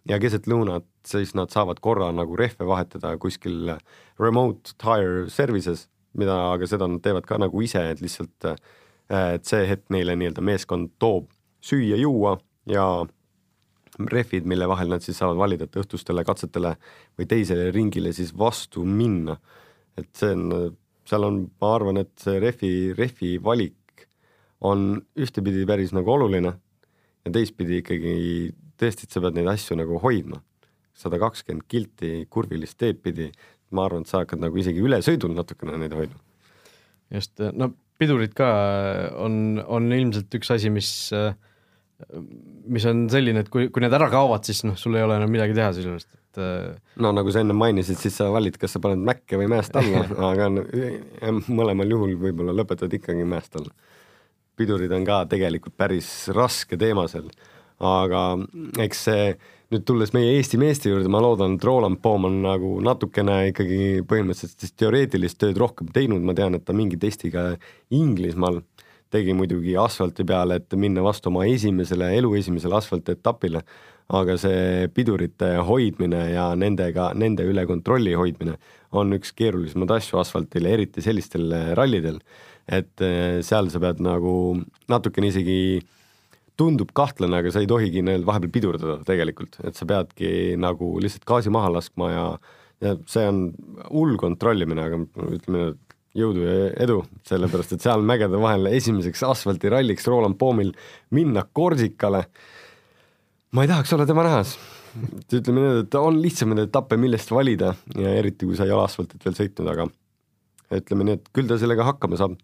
ja 0.08 0.19
keset 0.24 0.48
lõunat 0.48 0.88
siis 1.08 1.36
nad 1.36 1.52
saavad 1.52 1.81
korra 1.84 2.10
nagu 2.16 2.38
rehve 2.40 2.66
vahetada 2.68 3.18
kuskil 3.19 3.75
remote 4.19 4.78
tire 4.80 5.28
services, 5.34 5.88
mida, 6.18 6.38
aga 6.54 6.69
seda 6.69 6.88
nad 6.88 7.04
teevad 7.04 7.28
ka 7.28 7.40
nagu 7.42 7.62
ise, 7.62 7.84
et 7.92 8.02
lihtsalt 8.02 8.52
et 9.08 9.48
see 9.48 9.68
hetk 9.68 9.88
neile 9.94 10.18
nii-öelda 10.19 10.44
meeskond 10.44 10.92
toob 11.00 11.30
süüa-juua 11.64 12.38
ja 12.72 12.88
rehvid, 14.11 14.45
mille 14.49 14.67
vahel 14.69 14.91
nad 14.94 15.03
siis 15.03 15.17
saavad 15.19 15.39
valida, 15.39 15.67
et 15.67 15.79
õhtustele 15.79 16.23
katsetele 16.27 16.75
või 17.17 17.29
teisele 17.29 17.71
ringile 17.73 18.13
siis 18.13 18.33
vastu 18.38 18.85
minna. 18.85 19.38
et 19.97 20.09
see 20.13 20.29
on, 20.35 20.75
seal 21.09 21.23
on, 21.25 21.39
ma 21.61 21.73
arvan, 21.73 21.97
et 22.03 22.11
see 22.21 22.39
rehvi, 22.39 22.94
rehvi 22.97 23.38
valik 23.44 24.07
on 24.61 25.01
ühtepidi 25.17 25.65
päris 25.69 25.94
nagu 25.94 26.11
oluline 26.11 26.53
ja 27.25 27.33
teistpidi 27.33 27.81
ikkagi 27.81 28.13
tõesti, 28.77 29.07
et 29.07 29.15
sa 29.15 29.21
pead 29.23 29.38
neid 29.38 29.49
asju 29.51 29.77
nagu 29.79 29.99
hoidma. 30.03 30.44
sada 30.97 31.19
kakskümmend 31.21 31.67
kilti 31.69 32.25
kurvilist 32.30 32.80
teed 32.81 33.04
pidi, 33.06 33.27
ma 33.69 33.83
arvan, 33.85 34.01
et 34.01 34.09
sa 34.09 34.23
hakkad 34.23 34.42
nagu 34.42 34.57
isegi 34.57 34.81
ülesõidul 34.81 35.35
natukene 35.37 35.77
neid 35.77 35.94
hoidma. 35.94 36.18
just, 37.13 37.37
no 37.54 37.73
pidurid 37.97 38.33
ka 38.37 38.47
on, 39.18 39.61
on 39.66 39.92
ilmselt 39.94 40.33
üks 40.39 40.51
asi, 40.54 40.71
mis 40.73 40.89
äh, 41.13 41.33
mis 42.69 42.85
on 42.85 43.07
selline, 43.09 43.42
et 43.42 43.49
kui, 43.49 43.71
kui 43.73 43.81
need 43.81 43.94
ära 43.97 44.09
kaovad, 44.13 44.45
siis 44.45 44.61
noh, 44.68 44.77
sul 44.77 44.97
ei 44.99 45.06
ole 45.06 45.18
enam 45.18 45.31
midagi 45.33 45.56
teha 45.57 45.71
sisuliselt, 45.73 46.11
et 46.13 46.42
äh, 46.44 46.77
no 47.01 47.11
nagu 47.16 47.33
sa 47.33 47.42
enne 47.42 47.56
mainisid, 47.57 47.97
siis 48.01 48.19
sa 48.19 48.30
valid, 48.33 48.59
kas 48.61 48.75
sa 48.75 48.81
paned 48.83 49.01
mäkke 49.07 49.39
või 49.42 49.49
mäest 49.56 49.75
alla. 49.80 50.04
Aga 50.30 50.51
mõlemal 51.49 51.95
juhul 51.95 52.13
võib-olla 52.21 52.54
lõpetad 52.59 52.94
ikkagi 52.99 53.25
mäest 53.27 53.57
alla. 53.57 53.73
pidurid 54.57 54.94
on 54.94 55.06
ka 55.06 55.23
tegelikult 55.30 55.77
päris 55.77 56.09
raske 56.33 56.77
teema 56.77 57.07
seal, 57.09 57.30
aga 57.77 58.21
eks 58.81 59.04
see 59.06 59.25
nüüd 59.73 59.83
tulles 59.85 60.13
meie 60.16 60.37
Eesti 60.37 60.57
meeste 60.57 60.89
juurde, 60.89 61.09
ma 61.11 61.19
loodan, 61.21 61.57
et 61.57 61.66
Roland 61.66 61.99
Poom 62.01 62.25
on 62.30 62.39
nagu 62.45 62.77
natukene 62.83 63.49
ikkagi 63.51 64.06
põhimõtteliselt 64.07 64.73
teoreetilist 64.80 65.37
tööd 65.42 65.59
rohkem 65.59 65.89
teinud, 65.94 66.23
ma 66.25 66.33
tean, 66.37 66.56
et 66.56 66.66
ta 66.66 66.73
mingi 66.77 66.99
testiga 67.01 67.51
Inglismaal 67.94 68.61
tegi 69.14 69.35
muidugi 69.37 69.76
asfalti 69.80 70.26
peale, 70.28 70.59
et 70.59 70.76
minna 70.80 71.04
vastu 71.06 71.31
oma 71.31 71.45
esimesele, 71.47 72.11
elu 72.18 72.33
esimesele 72.40 72.78
asfaltetapile, 72.80 73.64
aga 74.18 74.37
see 74.40 74.87
pidurite 74.95 75.57
hoidmine 75.68 76.21
ja 76.31 76.49
nendega, 76.59 77.11
nende 77.16 77.44
üle 77.47 77.66
kontrolli 77.68 78.14
hoidmine 78.16 78.56
on 78.95 79.11
üks 79.18 79.33
keerulisemaid 79.35 79.92
asju 79.97 80.21
asfaltil, 80.21 80.68
eriti 80.69 81.04
sellistel 81.04 81.52
rallidel, 81.76 82.21
et 82.68 83.04
eh, 83.04 83.40
seal 83.44 83.71
sa 83.71 83.81
pead 83.83 83.99
nagu 84.04 84.33
natukene 84.92 85.31
isegi 85.31 85.81
tundub 86.57 86.94
kahtlane, 86.97 87.42
aga 87.42 87.52
sa 87.54 87.61
ei 87.61 87.69
tohigi 87.69 88.02
neil 88.06 88.23
vahepeal 88.28 88.54
pidurdada 88.54 89.02
tegelikult, 89.07 89.59
et 89.68 89.78
sa 89.78 89.85
peadki 89.87 90.56
nagu 90.59 90.95
lihtsalt 91.04 91.28
gaasi 91.28 91.54
maha 91.54 91.76
laskma 91.78 92.14
ja 92.14 92.30
ja 92.83 92.94
see 93.09 93.26
on 93.26 93.40
hull 93.90 94.18
kontrollimine, 94.21 94.83
aga 94.83 94.99
ütleme, 95.33 95.61
jõudu 96.18 96.45
ja 96.45 96.56
edu, 96.83 97.02
sellepärast 97.28 97.76
et 97.76 97.86
seal 97.86 98.04
mägede 98.06 98.40
vahel 98.42 98.69
esimeseks 98.71 99.24
asfaltiralliks 99.28 100.07
Roland 100.09 100.38
Poomil 100.40 100.74
minna 101.16 101.45
Korsikale. 101.54 102.26
ma 103.52 103.64
ei 103.64 103.68
tahaks 103.68 103.94
olla 103.94 104.06
tema 104.06 104.24
nähes. 104.24 104.57
ütleme 105.33 105.62
nii, 105.62 105.80
et 105.83 105.95
on 105.95 106.21
lihtsamaid 106.21 106.66
etappe, 106.66 106.97
millest 106.97 107.31
valida 107.31 107.74
ja 107.95 108.14
eriti, 108.18 108.45
kui 108.45 108.56
sa 108.57 108.66
ei 108.66 108.71
ole 108.71 108.88
asfaltit 108.88 109.26
veel 109.26 109.36
sõitnud, 109.38 109.69
aga 109.71 109.88
ütleme 110.80 111.06
nii, 111.07 111.19
et 111.19 111.30
küll 111.33 111.47
ta 111.47 111.57
sellega 111.57 111.86
hakkama 111.88 112.18
saab. 112.18 112.40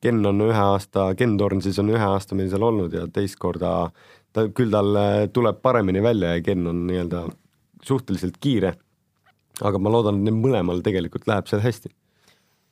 Ken 0.00 0.24
on 0.24 0.40
ühe 0.40 0.56
aasta, 0.56 1.10
Ken 1.14 1.36
Torn 1.36 1.60
siis 1.60 1.76
on 1.78 1.90
ühe 1.92 2.00
aasta 2.00 2.34
meil 2.34 2.48
seal 2.48 2.62
olnud 2.64 2.94
ja 2.96 3.04
teist 3.12 3.36
korda 3.38 3.90
ta 4.32 4.46
küll 4.54 4.72
tal 4.72 4.96
äh, 4.96 5.26
tuleb 5.34 5.60
paremini 5.62 6.02
välja 6.02 6.36
ja 6.36 6.42
Ken 6.44 6.66
on 6.66 6.86
nii-öelda 6.88 7.26
suhteliselt 7.84 8.38
kiire. 8.40 8.74
aga 9.60 9.78
ma 9.78 9.90
loodan, 9.92 10.16
et 10.16 10.30
neil 10.30 10.38
mõlemal 10.40 10.78
tegelikult 10.80 11.26
läheb 11.28 11.48
seal 11.50 11.60
hästi. 11.60 11.90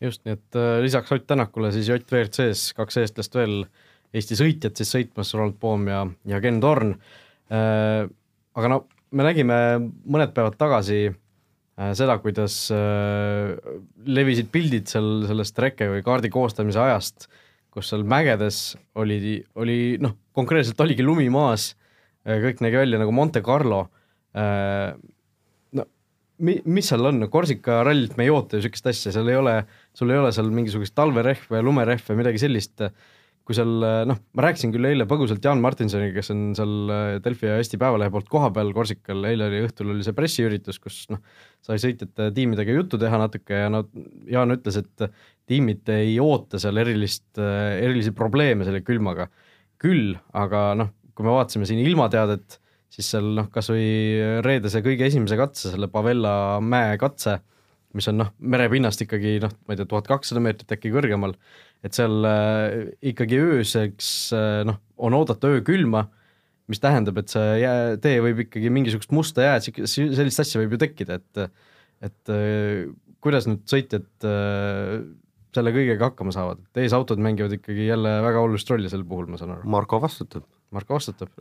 Just, 0.02 0.25
nii 0.26 0.37
et 0.37 0.59
äh, 0.59 0.78
lisaks 0.85 1.12
Ott 1.14 1.26
Tänakule 1.28 1.71
siis 1.75 1.88
Ott 1.93 2.11
WRC-s 2.12 2.75
kaks 2.78 3.00
eestlast 3.02 3.35
veel 3.38 3.62
Eesti 4.17 4.38
sõitjad 4.38 4.78
siis 4.78 4.93
sõitmas, 4.95 5.35
Ronald 5.37 5.59
Poom 5.61 5.88
ja, 5.90 6.05
ja 6.28 6.38
Ken 6.45 6.61
Torn 6.64 6.95
äh,. 7.52 8.07
aga 8.59 8.71
no 8.73 8.78
me 9.12 9.26
nägime 9.26 9.59
mõned 10.09 10.33
päevad 10.37 10.57
tagasi 10.61 11.00
äh, 11.09 11.93
seda, 11.99 12.19
kuidas 12.23 12.57
levisid 14.19 14.49
pildid 14.55 14.88
seal 14.90 15.28
sellest 15.28 15.61
reke 15.64 15.90
või 15.93 16.07
kaardi 16.07 16.33
koostamise 16.33 16.81
ajast, 16.83 17.28
kus 17.75 17.93
seal 17.93 18.07
mägedes 18.09 18.78
oli, 18.99 19.38
oli 19.61 19.78
noh, 20.02 20.17
konkreetselt 20.37 20.81
oligi 20.81 21.05
lumi 21.05 21.28
maas, 21.33 21.71
kõik 22.25 22.61
nägi 22.64 22.81
välja 22.81 22.99
nagu 23.00 23.12
Monte 23.14 23.40
Carlo 23.45 23.87
mi-, 26.45 26.59
mis 26.68 26.88
seal 26.90 27.04
on, 27.11 27.23
Korsika 27.33 27.83
rallilt 27.87 28.16
me 28.18 28.26
ei 28.26 28.33
oota 28.33 28.57
ju 28.57 28.62
niisugust 28.62 28.90
asja, 28.90 29.12
seal 29.14 29.30
ei 29.30 29.38
ole, 29.38 29.54
sul 29.97 30.12
ei 30.12 30.21
ole 30.21 30.33
seal 30.35 30.50
mingisugust 30.54 30.97
talverehve, 30.99 31.62
lumerehve, 31.64 32.18
midagi 32.18 32.42
sellist. 32.42 32.85
Kui 33.49 33.57
seal 33.57 33.71
noh, 34.04 34.18
ma 34.37 34.45
rääkisin 34.45 34.75
küll 34.75 34.85
eile 34.85 35.07
põgusalt 35.09 35.45
Jaan 35.45 35.62
Martinsoniga, 35.64 36.12
kes 36.18 36.35
on 36.35 36.42
seal 36.57 36.90
äh, 36.92 37.12
Delfi 37.25 37.49
ja 37.49 37.54
Eesti 37.57 37.78
Päevalehe 37.80 38.12
poolt 38.12 38.28
kohapeal 38.28 38.75
Korsikal, 38.76 39.23
eile 39.25 39.47
oli 39.49 39.62
õhtul 39.64 39.95
oli 39.95 40.04
see 40.04 40.16
pressiüritus, 40.16 40.76
kus 40.85 40.99
noh, 41.14 41.23
sai 41.64 41.80
sõitjate 41.80 42.28
tiimidega 42.37 42.76
juttu 42.76 43.00
teha 43.00 43.21
natuke 43.23 43.62
ja 43.64 43.71
no 43.73 43.87
Jaan 44.28 44.52
ütles, 44.52 44.76
et 44.83 45.09
tiimid 45.49 45.88
ei 45.95 46.18
oota 46.21 46.61
seal 46.61 46.76
erilist, 46.85 47.30
äh, 47.40 47.78
erilisi 47.80 48.12
probleeme 48.16 48.68
selle 48.68 48.85
külmaga. 48.85 49.30
küll 49.78 50.16
aga 50.35 50.73
noh, 50.75 50.92
kui 51.16 51.25
me 51.25 51.33
vaatasime 51.33 51.66
siin 51.66 51.80
ilmateadet, 51.87 52.59
siis 52.92 53.12
seal 53.14 53.33
noh, 53.37 53.50
kas 53.52 53.71
või 53.73 53.87
reedese 54.45 54.83
kõige 54.85 55.07
esimese 55.07 55.38
katse, 55.38 55.73
selle 55.75 55.90
Pavella 55.92 56.59
mäe 56.64 56.97
katse, 57.00 57.38
mis 57.97 58.09
on 58.11 58.21
noh, 58.21 58.35
merepinnast 58.38 59.00
ikkagi 59.04 59.38
noh, 59.45 59.52
ma 59.66 59.75
ei 59.75 59.80
tea, 59.80 59.88
tuhat 59.88 60.09
kakssada 60.11 60.42
meetrit 60.45 60.76
äkki 60.76 60.92
kõrgemal 60.92 61.35
et 61.87 61.97
seal 61.97 62.26
äh, 62.26 62.92
ikkagi 63.12 63.38
ööseks 63.42 64.12
äh, 64.37 64.61
noh, 64.68 64.80
on 64.99 65.16
oodata 65.18 65.50
öökülma, 65.52 66.07
mis 66.68 66.83
tähendab, 66.83 67.21
et 67.23 67.33
see 67.33 67.61
jää, 67.62 67.97
tee 68.02 68.18
võib 68.25 68.42
ikkagi 68.45 68.73
mingisugust 68.75 69.14
musta 69.16 69.47
jääd, 69.47 69.71
sellist 69.88 70.42
asja 70.42 70.61
võib 70.62 70.76
ju 70.76 70.83
tekkida, 70.85 71.21
et 71.21 71.45
et 72.04 72.33
äh, 72.35 72.88
kuidas 73.25 73.49
nüüd 73.50 73.64
sõitjad 73.66 74.07
selle 75.59 75.73
kõigega 75.75 76.11
hakkama 76.12 76.30
saavad, 76.35 76.61
et 76.62 76.85
eesautod 76.85 77.18
mängivad 77.23 77.57
ikkagi 77.57 77.88
jälle 77.88 78.12
väga 78.23 78.42
olulist 78.45 78.68
rolli 78.71 78.90
sel 78.92 79.02
puhul, 79.09 79.26
ma 79.33 79.40
saan 79.40 79.57
aru. 79.57 79.66
Marko 79.73 79.99
vastutab. 80.04 80.45
Marko 80.76 80.99
vastutab 80.99 81.33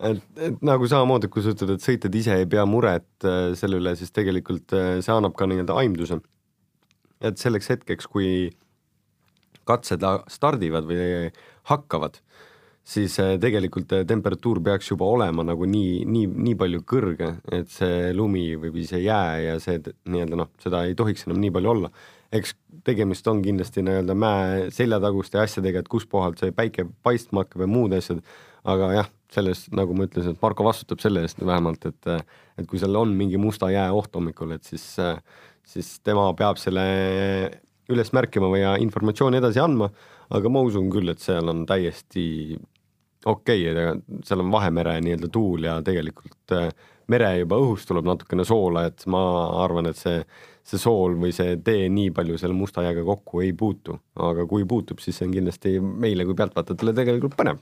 et, 0.00 0.22
et 0.36 0.62
nagu 0.64 0.88
samamoodi, 0.90 1.30
kui 1.32 1.44
sa 1.44 1.54
ütled, 1.54 1.76
et 1.76 1.84
sõitjad 1.84 2.14
ise 2.18 2.38
ei 2.42 2.48
pea 2.50 2.64
muret 2.66 3.28
selle 3.58 3.80
üle, 3.80 3.94
siis 3.98 4.14
tegelikult 4.14 4.74
see 4.74 5.14
annab 5.14 5.36
ka 5.38 5.48
nii-öelda 5.50 5.76
aimduse. 5.82 6.20
et 7.24 7.38
selleks 7.40 7.70
hetkeks, 7.70 8.06
kui 8.10 8.50
katsed 9.64 10.04
stardivad 10.28 10.84
või 10.88 11.30
hakkavad, 11.70 12.18
siis 12.84 13.16
äh, 13.20 13.34
tegelikult 13.40 13.92
äh, 13.96 14.04
temperatuur 14.06 14.60
peaks 14.64 14.90
juba 14.90 15.08
olema 15.08 15.44
nagu 15.46 15.66
nii, 15.68 16.04
nii, 16.04 16.26
nii 16.48 16.56
palju 16.60 16.82
kõrge, 16.88 17.30
et 17.52 17.70
see 17.72 18.12
lumi 18.16 18.44
või 18.60 18.84
see 18.88 19.04
jää 19.06 19.38
ja 19.46 19.56
see 19.62 19.80
nii-öelda 19.80 20.40
noh, 20.42 20.52
seda 20.62 20.84
ei 20.88 20.96
tohiks 20.98 21.24
enam 21.28 21.40
nii 21.42 21.54
palju 21.54 21.72
olla. 21.76 21.92
eks 22.34 22.56
tegemist 22.84 23.26
on 23.30 23.40
kindlasti 23.42 23.82
nii-öelda 23.86 24.14
mäe 24.18 24.70
seljataguste 24.74 25.38
asjadega, 25.40 25.80
et 25.80 25.88
kuskohalt 25.88 26.40
see 26.42 26.52
päike 26.52 26.84
paistma 27.02 27.44
hakkab 27.44 27.64
ja 27.64 27.70
muud 27.70 27.94
asjad, 27.96 28.20
aga 28.68 28.92
jah, 28.98 29.10
selles, 29.32 29.64
nagu 29.74 29.96
ma 29.96 30.06
ütlesin, 30.08 30.34
et 30.34 30.42
Marko 30.42 30.66
vastutab 30.66 31.00
selle 31.02 31.24
eest 31.24 31.40
vähemalt, 31.40 31.86
et 31.88 32.10
et 32.58 32.68
kui 32.70 32.78
seal 32.78 32.94
on 32.96 33.14
mingi 33.18 33.40
musta 33.40 33.70
jää 33.72 33.88
oht 33.92 34.14
hommikul, 34.14 34.54
et 34.54 34.64
siis, 34.68 34.84
siis 35.66 35.96
tema 36.06 36.28
peab 36.38 36.60
selle 36.60 36.84
üles 37.90 38.12
märkima 38.16 38.48
või 38.52 38.62
informatsiooni 38.84 39.40
edasi 39.40 39.60
andma, 39.60 39.90
aga 40.34 40.52
ma 40.52 40.62
usun 40.64 40.86
küll, 40.92 41.10
et 41.10 41.20
seal 41.20 41.50
on 41.50 41.64
täiesti 41.68 42.54
okei 43.26 43.66
okay,, 43.70 44.00
seal 44.24 44.44
on 44.44 44.52
Vahemere 44.52 44.98
nii-öelda 45.04 45.30
tuul 45.32 45.66
ja 45.66 45.78
tegelikult 45.84 46.54
äh, 46.56 46.68
mere 47.12 47.30
juba 47.40 47.58
õhust 47.60 47.88
tuleb 47.88 48.06
natukene 48.08 48.46
soola, 48.48 48.86
et 48.88 49.04
ma 49.10 49.20
arvan, 49.64 49.90
et 49.90 49.98
see, 50.00 50.22
see 50.64 50.80
sool 50.80 51.18
või 51.20 51.34
see 51.36 51.58
tee 51.64 51.88
nii 51.92 52.12
palju 52.16 52.38
selle 52.40 52.56
musta 52.56 52.84
jääga 52.86 53.04
kokku 53.06 53.44
ei 53.44 53.52
puutu, 53.56 53.98
aga 54.20 54.46
kui 54.48 54.66
puutub, 54.68 55.02
siis 55.04 55.18
see 55.18 55.28
on 55.28 55.36
kindlasti 55.36 55.76
meile 55.80 56.26
kui 56.28 56.36
pealtvaatajatele 56.38 56.96
tegelikult 56.96 57.36
põnev 57.38 57.60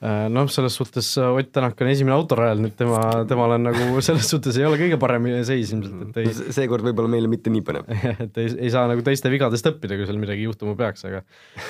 noh, 0.00 0.48
selles 0.48 0.76
suhtes 0.78 1.10
äh, 1.20 1.28
Ott 1.36 1.50
Tänak 1.52 1.80
on 1.84 1.90
esimene 1.92 2.14
autorajal, 2.16 2.62
nüüd 2.64 2.76
tema, 2.78 3.00
temal 3.28 3.56
on 3.58 3.66
nagu 3.68 4.00
selles 4.06 4.30
suhtes 4.32 4.56
ei 4.56 4.64
ole 4.64 4.78
kõige 4.80 4.96
parem 5.00 5.28
seis 5.44 5.74
ilmselt, 5.76 6.08
et 6.08 6.20
ei 6.22 6.54
seekord 6.56 6.86
võib-olla 6.86 7.12
meile 7.12 7.28
mitte 7.28 7.52
nii 7.52 7.64
põnev. 7.66 7.90
et 8.24 8.40
ei, 8.40 8.54
ei 8.66 8.72
saa 8.72 8.86
nagu 8.88 9.04
teiste 9.04 9.32
vigadest 9.32 9.68
õppida, 9.68 9.98
kui 9.98 10.08
seal 10.08 10.20
midagi 10.22 10.46
juhtuma 10.48 10.72
peaks, 10.78 11.04
aga 11.08 11.20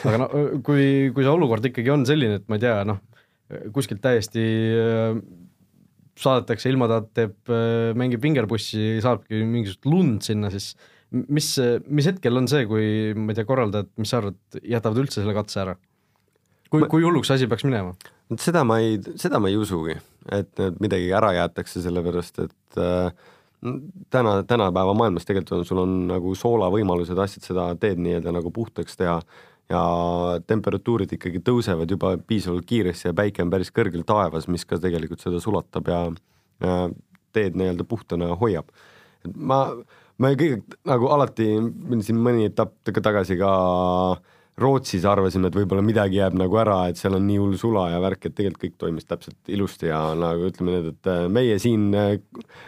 aga 0.07 0.23
no 0.23 0.31
kui, 0.67 1.11
kui 1.17 1.27
see 1.27 1.33
olukord 1.33 1.67
ikkagi 1.73 1.91
on 1.95 2.07
selline, 2.09 2.39
et 2.39 2.47
ma 2.47 2.61
ei 2.61 2.65
tea, 2.69 2.79
noh, 2.87 3.03
kuskilt 3.75 4.03
täiesti 4.05 4.47
äh, 4.79 5.19
saadetakse, 6.21 6.71
ilmataat 6.71 7.13
teeb, 7.17 7.37
mängib 7.97 8.23
vingerpussi, 8.23 8.99
saabki 9.03 9.41
mingisugust 9.41 9.87
lund 9.89 10.27
sinna, 10.27 10.51
siis 10.53 10.75
mis, 11.11 11.55
mis 11.89 12.09
hetkel 12.11 12.37
on 12.39 12.47
see, 12.51 12.67
kui 12.69 13.15
ma 13.17 13.33
ei 13.33 13.39
tea, 13.39 13.47
korraldajad, 13.49 13.89
mis 13.99 14.13
sa 14.13 14.21
arvad, 14.21 14.37
jätavad 14.61 15.01
üldse 15.01 15.23
selle 15.23 15.35
katse 15.35 15.65
ära? 15.65 15.79
Kui, 16.71 16.87
kui 16.91 17.05
hulluks 17.05 17.33
asi 17.35 17.49
peaks 17.51 17.67
minema? 17.67 17.95
seda 18.39 18.63
ma 18.67 18.79
ei, 18.83 18.99
seda 19.19 19.41
ma 19.43 19.51
ei 19.51 19.59
usugi, 19.59 19.97
et 20.31 20.65
midagi 20.83 21.11
ära 21.17 21.33
jäetakse, 21.35 21.83
sellepärast 21.83 22.43
et 22.45 22.79
äh, 22.79 23.11
täna, 24.15 24.37
tänapäeva 24.47 24.95
maailmas 24.95 25.27
tegelikult 25.27 25.59
on, 25.59 25.67
sul 25.67 25.83
on 25.83 25.97
nagu 26.13 26.35
soolavõimalused, 26.39 27.19
asjad, 27.19 27.47
seda 27.49 27.67
teed 27.81 27.99
nii-öelda 28.03 28.35
nagu 28.37 28.53
puhtaks 28.55 28.99
teha 29.01 29.19
ja 29.71 29.83
temperatuurid 30.51 31.13
ikkagi 31.19 31.43
tõusevad 31.47 31.91
juba 31.91 32.15
piisavalt 32.27 32.67
kiiresti 32.67 33.11
ja 33.11 33.17
päike 33.19 33.43
on 33.45 33.51
päris 33.53 33.71
kõrgel 33.75 34.07
taevas, 34.07 34.49
mis 34.51 34.67
ka 34.67 34.79
tegelikult 34.83 35.23
seda 35.23 35.43
sulatab 35.43 35.91
ja, 35.91 36.01
ja 36.63 36.81
teed 37.35 37.59
nii-öelda 37.59 37.87
puhtana 37.87 38.31
hoiab. 38.39 38.71
et 39.27 39.35
ma, 39.35 39.65
ma 40.19 40.35
kõige 40.39 40.63
nagu 40.87 41.11
alati, 41.15 41.53
siin 42.07 42.23
mõni 42.23 42.47
etapp 42.51 42.95
tagasi 43.03 43.39
ka 43.43 43.51
äh, 44.15 44.29
Rootsis 44.61 45.07
arvasime, 45.09 45.49
et 45.49 45.57
võib-olla 45.57 45.83
midagi 45.85 46.19
jääb 46.19 46.35
nagu 46.37 46.59
ära, 46.61 46.77
et 46.91 46.99
seal 47.01 47.15
on 47.17 47.25
nii 47.25 47.39
hull 47.41 47.57
sula 47.61 47.87
ja 47.95 48.01
värk, 48.03 48.27
et 48.27 48.35
tegelikult 48.37 48.65
kõik 48.67 48.77
toimis 48.83 49.09
täpselt 49.09 49.53
ilusti 49.53 49.89
ja 49.89 50.01
nagu 50.19 50.51
ütleme 50.51 50.75
nüüd, 50.75 50.91
et 50.93 51.11
äh, 51.11 51.23
meie 51.33 51.57
siin 51.63 51.87
äh, 51.97 52.19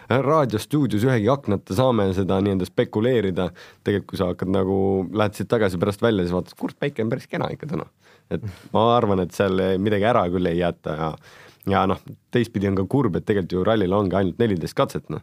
raadiostuudios 0.09 1.05
ühegi 1.05 1.29
aknata 1.33 1.77
saame 1.77 2.09
seda 2.17 2.41
nii-öelda 2.45 2.69
spekuleerida. 2.71 3.51
tegelikult, 3.85 4.09
kui 4.15 4.23
sa 4.23 4.31
hakkad 4.33 4.55
nagu, 4.55 4.79
lähed 5.13 5.37
siit 5.37 5.53
tagasi 5.53 5.81
pärast 5.83 6.05
välja, 6.05 6.25
siis 6.25 6.37
vaatad, 6.37 6.57
kurat, 6.59 6.81
päike 6.81 7.05
on 7.05 7.13
päris 7.13 7.29
kena 7.29 7.53
ikka 7.53 7.69
täna. 7.75 7.89
et 8.33 8.45
ma 8.73 8.89
arvan, 8.97 9.21
et 9.21 9.37
seal 9.37 9.61
midagi 9.83 10.09
ära 10.09 10.25
küll 10.33 10.49
ei 10.49 10.63
jäeta 10.63 10.97
ja, 10.97 11.15
ja 11.69 11.87
noh, 11.91 12.01
teistpidi 12.33 12.71
on 12.73 12.79
ka 12.81 12.89
kurb, 12.89 13.21
et 13.21 13.29
tegelikult 13.29 13.59
ju 13.59 13.67
rallil 13.69 13.99
ongi 13.99 14.17
ainult 14.17 14.41
neliteist 14.41 14.79
katset, 14.79 15.11
noh. 15.13 15.21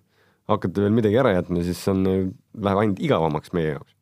hakkate 0.51 0.85
veel 0.85 0.93
midagi 0.93 1.17
ära 1.17 1.33
jätma, 1.39 1.65
siis 1.65 1.81
on, 1.89 2.05
läheb 2.05 2.83
ainult 2.83 3.01
igavamaks 3.01 3.57
meie 3.57 3.73
jaoks 3.79 3.95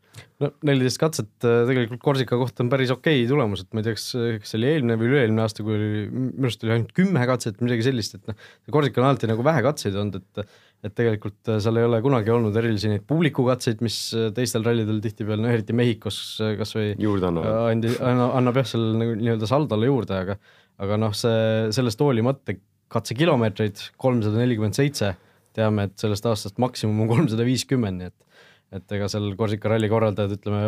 no 0.43 0.51
neliteist 0.67 0.99
katset 1.01 1.47
äh, 1.47 1.63
tegelikult 1.69 2.01
Korsika 2.03 2.39
kohta 2.39 2.63
on 2.65 2.71
päris 2.71 2.93
okei 2.93 3.23
okay 3.23 3.29
tulemus, 3.29 3.63
et 3.65 3.73
ma 3.73 3.81
ei 3.81 3.87
tea, 3.87 3.97
kas, 3.97 4.07
kas 4.41 4.53
see 4.53 4.59
oli 4.59 4.69
eelmine 4.71 4.97
või 4.99 5.11
üle-eelmine 5.11 5.43
aasta, 5.43 5.65
kui 5.65 5.75
oli, 5.77 6.05
minu 6.11 6.47
arust 6.49 6.65
oli 6.65 6.75
ainult 6.75 6.93
kümme 6.97 7.25
katset, 7.29 7.59
midagi 7.65 7.87
sellist, 7.87 8.17
et 8.19 8.31
noh, 8.31 8.47
Korsika 8.73 9.03
on 9.03 9.09
alati 9.09 9.29
nagu 9.31 9.45
vähe 9.47 9.65
katseid 9.65 9.99
olnud, 9.99 10.21
et 10.21 10.47
et 10.85 10.93
tegelikult 10.93 11.49
äh, 11.49 11.57
seal 11.63 11.79
ei 11.81 11.87
ole 11.87 11.97
kunagi 12.05 12.29
olnud 12.29 12.57
erilisi 12.59 12.91
neid 12.91 13.07
publikukatseid, 13.09 13.79
mis 13.85 13.97
äh, 14.13 14.29
teistel 14.35 14.65
rallidel 14.65 14.99
tihtipeale, 15.01 15.41
no 15.41 15.49
eriti 15.49 15.73
Mehhikos 15.73 16.19
kas 16.59 16.75
või 16.77 16.91
juurde 17.01 17.31
annavad. 17.31 17.71
andi, 17.73 17.95
annab 18.05 18.61
jah, 18.61 18.67
seal 18.75 18.85
nagu 18.99 19.15
nii-öelda 19.17 19.49
saldole 19.49 19.89
juurde, 19.89 20.21
aga 20.21 20.37
aga 20.83 20.99
noh, 21.01 21.15
see, 21.17 21.71
sellest 21.73 22.01
hoolimata 22.05 22.53
katsekilomeetreid 22.93 23.81
kolmsada 23.99 24.39
nelikümmend 24.39 24.77
seitse, 24.77 25.15
teame, 25.57 25.87
et 25.89 25.97
sellest 25.99 26.27
aastast 26.29 26.61
maksimum 26.61 27.03
on 27.03 27.11
kolmsada 27.11 27.45
viiskümmend, 27.47 28.01
nii 28.01 28.11
et 28.11 28.26
et 28.75 28.97
ega 28.97 29.07
seal 29.11 29.29
Korsika 29.39 29.71
ralli 29.71 29.89
korraldajad, 29.91 30.37
ütleme, 30.39 30.67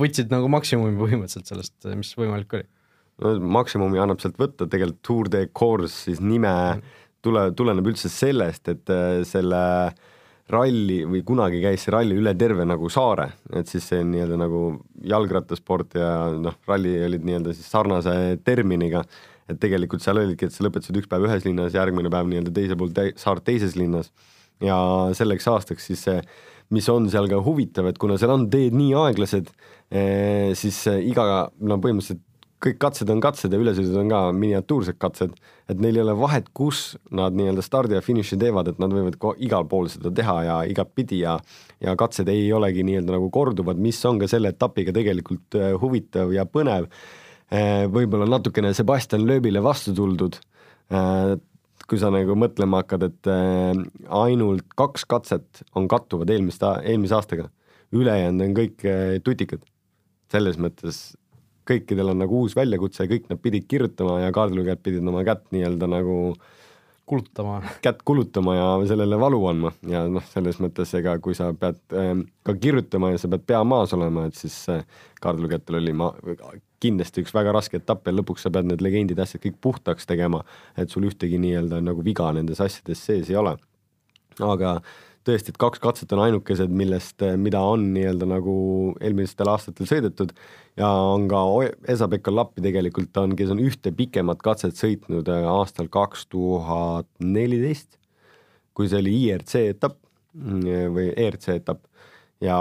võtsid 0.00 0.32
nagu 0.34 0.50
maksimumi 0.50 0.98
põhimõtteliselt 0.98 1.50
sellest, 1.52 1.76
mis 1.98 2.10
võimalik 2.18 2.58
oli. 2.58 2.68
no 3.22 3.34
maksimumi 3.58 4.02
annab 4.02 4.22
sealt 4.22 4.38
võtta, 4.40 4.66
tegelikult 4.66 5.02
Tour 5.06 5.32
de 5.32 5.44
Course 5.52 6.08
siis 6.08 6.22
nime 6.22 6.52
tule, 7.24 7.48
tuleneb 7.56 7.90
üldse 7.90 8.10
sellest, 8.12 8.70
et 8.72 8.94
äh, 8.94 9.22
selle 9.28 9.62
ralli 10.48 11.02
või 11.04 11.20
kunagi 11.28 11.60
käis 11.60 11.84
see 11.84 11.92
ralli 11.92 12.16
üle 12.16 12.32
terve 12.38 12.64
nagu 12.64 12.88
saare, 12.92 13.30
et 13.52 13.68
siis 13.68 13.84
see 13.90 14.00
nii-öelda 14.06 14.38
nagu 14.40 14.62
jalgrattasport 15.04 15.98
ja 16.00 16.12
noh, 16.40 16.56
ralli 16.68 16.94
olid 17.04 17.26
nii-öelda 17.28 17.52
siis 17.56 17.68
sarnase 17.68 18.14
terminiga, 18.44 19.04
et 19.48 19.60
tegelikult 19.60 20.04
seal 20.04 20.22
olidki, 20.22 20.48
et 20.48 20.56
sa 20.56 20.64
lõpetasid 20.64 20.96
üks 21.02 21.10
päev 21.10 21.28
ühes 21.28 21.44
linnas, 21.44 21.76
järgmine 21.76 22.12
päev 22.12 22.30
nii-öelda 22.32 22.54
teisel 22.56 22.80
pool 22.80 22.94
te 22.96 23.10
saart 23.20 23.44
teises 23.44 23.76
linnas 23.76 24.08
ja 24.64 24.78
selleks 25.14 25.46
aastaks 25.52 25.90
siis 25.90 26.06
see 26.08 26.22
mis 26.74 26.88
on 26.92 27.08
seal 27.10 27.28
ka 27.30 27.40
huvitav, 27.44 27.88
et 27.88 27.98
kuna 28.00 28.18
seal 28.20 28.34
on 28.34 28.48
teed 28.52 28.76
nii 28.76 28.94
aeglased, 28.98 29.52
eh, 29.90 30.54
siis 30.58 30.84
iga, 31.00 31.48
no 31.60 31.78
põhimõtteliselt 31.82 32.24
kõik 32.62 32.78
katsed 32.82 33.10
on 33.12 33.20
katsed 33.22 33.52
ja 33.54 33.60
ülesõidud 33.60 34.00
on 34.00 34.10
ka 34.10 34.20
miniatuursed 34.34 34.98
katsed, 34.98 35.34
et 35.70 35.78
neil 35.82 35.98
ei 35.98 36.02
ole 36.02 36.16
vahet, 36.18 36.48
kus 36.56 36.96
nad 37.14 37.36
nii-öelda 37.38 37.62
stardi 37.62 37.94
ja 37.94 38.02
finiši 38.02 38.38
teevad, 38.40 38.72
et 38.72 38.80
nad 38.82 38.92
võivad 38.94 39.18
igal 39.46 39.66
pool 39.70 39.86
seda 39.92 40.10
teha 40.14 40.36
ja 40.48 40.58
igatpidi 40.70 41.22
ja 41.22 41.38
ja 41.78 41.94
katsed 41.98 42.26
ei 42.32 42.48
olegi 42.52 42.82
nii-öelda 42.82 43.14
nagu 43.14 43.30
korduvad, 43.30 43.78
mis 43.78 44.00
on 44.10 44.18
ka 44.18 44.26
selle 44.30 44.50
etapiga 44.50 44.94
tegelikult 44.94 45.54
äh, 45.54 45.70
huvitav 45.78 46.34
ja 46.34 46.46
põnev. 46.46 46.90
Võib-olla 47.48 48.26
natukene 48.28 48.74
Sebastian 48.76 49.22
Loebile 49.24 49.62
vastu 49.64 49.94
tuldud, 49.96 50.34
kui 51.88 52.00
sa 52.00 52.10
nagu 52.12 52.36
mõtlema 52.36 52.82
hakkad, 52.82 53.06
et 53.08 53.30
ainult 54.12 54.66
kaks 54.76 55.06
katset 55.08 55.62
on 55.78 55.88
kattuvad 55.88 56.30
eelmist, 56.30 56.64
eelmise 56.84 57.16
aastaga, 57.16 57.48
ülejäänud 57.96 58.44
on 58.44 58.56
kõik 58.58 58.84
tutikad. 59.24 59.64
selles 60.28 60.58
mõttes 60.60 61.16
kõikidel 61.68 62.12
on 62.12 62.18
nagu 62.20 62.42
uus 62.42 62.56
väljakutse, 62.56 63.06
kõik 63.08 63.28
nad 63.30 63.40
pidid 63.40 63.64
kirjutama 63.68 64.18
ja 64.20 64.32
kaardilugejad 64.34 64.82
pidid 64.84 65.08
oma 65.08 65.24
kätt 65.24 65.46
nii-öelda 65.54 65.88
nagu 65.88 66.18
kulutama. 67.08 67.58
kätt 67.84 68.02
kulutama 68.04 68.54
ja 68.56 68.68
sellele 68.90 69.18
valu 69.20 69.40
andma 69.50 69.72
ja 69.88 70.04
noh, 70.10 70.24
selles 70.32 70.60
mõttes 70.62 70.92
ega 70.98 71.16
kui 71.24 71.36
sa 71.38 71.50
pead 71.56 71.80
äh, 71.96 72.14
ka 72.46 72.54
kirjutama 72.60 73.12
ja 73.14 73.20
sa 73.20 73.30
pead 73.32 73.46
pea 73.48 73.62
maas 73.64 73.94
olema, 73.96 74.28
et 74.28 74.38
siis 74.38 74.56
äh, 74.72 74.84
kaardilugejatel 75.22 75.80
oli 75.80 75.96
ma 75.96 76.12
kindlasti 76.78 77.24
üks 77.24 77.34
väga 77.34 77.52
raske 77.56 77.80
etapp 77.80 78.06
ja 78.06 78.14
lõpuks 78.14 78.46
sa 78.46 78.52
pead 78.54 78.68
need 78.70 78.84
legendid, 78.84 79.18
asjad 79.18 79.42
kõik 79.42 79.58
puhtaks 79.64 80.06
tegema, 80.06 80.44
et 80.78 80.92
sul 80.92 81.08
ühtegi 81.08 81.40
nii-öelda 81.42 81.82
nagu 81.82 82.04
viga 82.06 82.30
nendes 82.36 82.62
asjades 82.62 83.02
sees 83.04 83.32
ei 83.32 83.40
ole. 83.40 83.56
aga 84.38 84.76
äh, 84.78 84.96
tõesti, 85.28 85.52
et 85.52 85.60
kaks 85.60 85.82
katset 85.82 86.12
on 86.16 86.22
ainukesed, 86.24 86.72
millest, 86.74 87.22
mida 87.40 87.60
on 87.64 87.84
nii-öelda 87.94 88.28
nagu 88.28 88.54
eelmistel 89.04 89.50
aastatel 89.52 89.88
sõidetud. 89.90 90.32
Ja 90.78 90.90
on 91.12 91.26
ka 91.30 91.42
Esa-Pekka 91.94 92.32
Lappi 92.34 92.64
tegelikult 92.64 93.16
on, 93.20 93.36
kes 93.38 93.52
on 93.54 93.62
ühte 93.62 93.92
pikemat 93.94 94.42
katset 94.44 94.78
sõitnud 94.78 95.28
äh, 95.32 95.46
aastal 95.50 95.90
kaks 95.92 96.26
tuhat 96.32 97.08
neliteist, 97.22 97.98
kui 98.76 98.90
see 98.90 99.02
oli 99.02 99.14
IRC 99.26 99.54
etapp 99.74 99.98
mm, 100.38 100.94
või 100.94 101.10
ERC 101.14 101.50
etapp. 101.58 101.84
Ja 102.44 102.58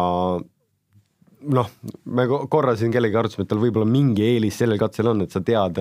noh, 1.46 1.70
me 2.18 2.26
korra 2.50 2.74
siin 2.78 2.92
kellegi 2.94 3.18
arutasime, 3.20 3.46
et 3.46 3.52
tal 3.52 3.62
võib-olla 3.62 3.88
mingi 3.90 4.26
eelis 4.26 4.58
sellel 4.62 4.80
katsel 4.82 5.12
on, 5.12 5.24
et 5.26 5.34
sa 5.34 5.42
tead, 5.46 5.80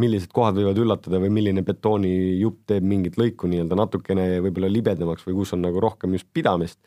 millised 0.00 0.32
kohad 0.34 0.56
võivad 0.58 0.80
üllatada 0.80 1.20
või 1.22 1.32
milline 1.34 1.64
betoonijupp 1.66 2.64
teeb 2.70 2.86
mingit 2.88 3.18
lõiku 3.20 3.50
nii-öelda 3.50 3.78
natukene 3.78 4.28
võib-olla 4.44 4.70
libedamaks 4.72 5.26
või 5.28 5.38
kus 5.40 5.54
on 5.56 5.64
nagu 5.66 5.82
rohkem 5.82 6.16
just 6.16 6.30
pidamist. 6.32 6.78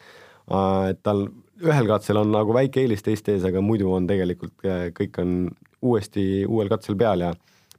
et 0.89 0.99
tal 1.03 1.27
ühel 1.61 1.87
katsel 1.89 2.21
on 2.21 2.31
nagu 2.31 2.53
väike 2.53 2.81
eelis 2.83 3.03
teiste 3.03 3.33
ees, 3.33 3.45
aga 3.45 3.61
muidu 3.61 3.91
on 3.93 4.07
tegelikult 4.07 4.65
äh, 4.65 4.89
kõik 4.95 5.17
on 5.21 5.31
uuesti 5.81 6.45
uuel 6.45 6.69
katsel 6.69 6.97
peal 6.97 7.25
ja 7.25 7.33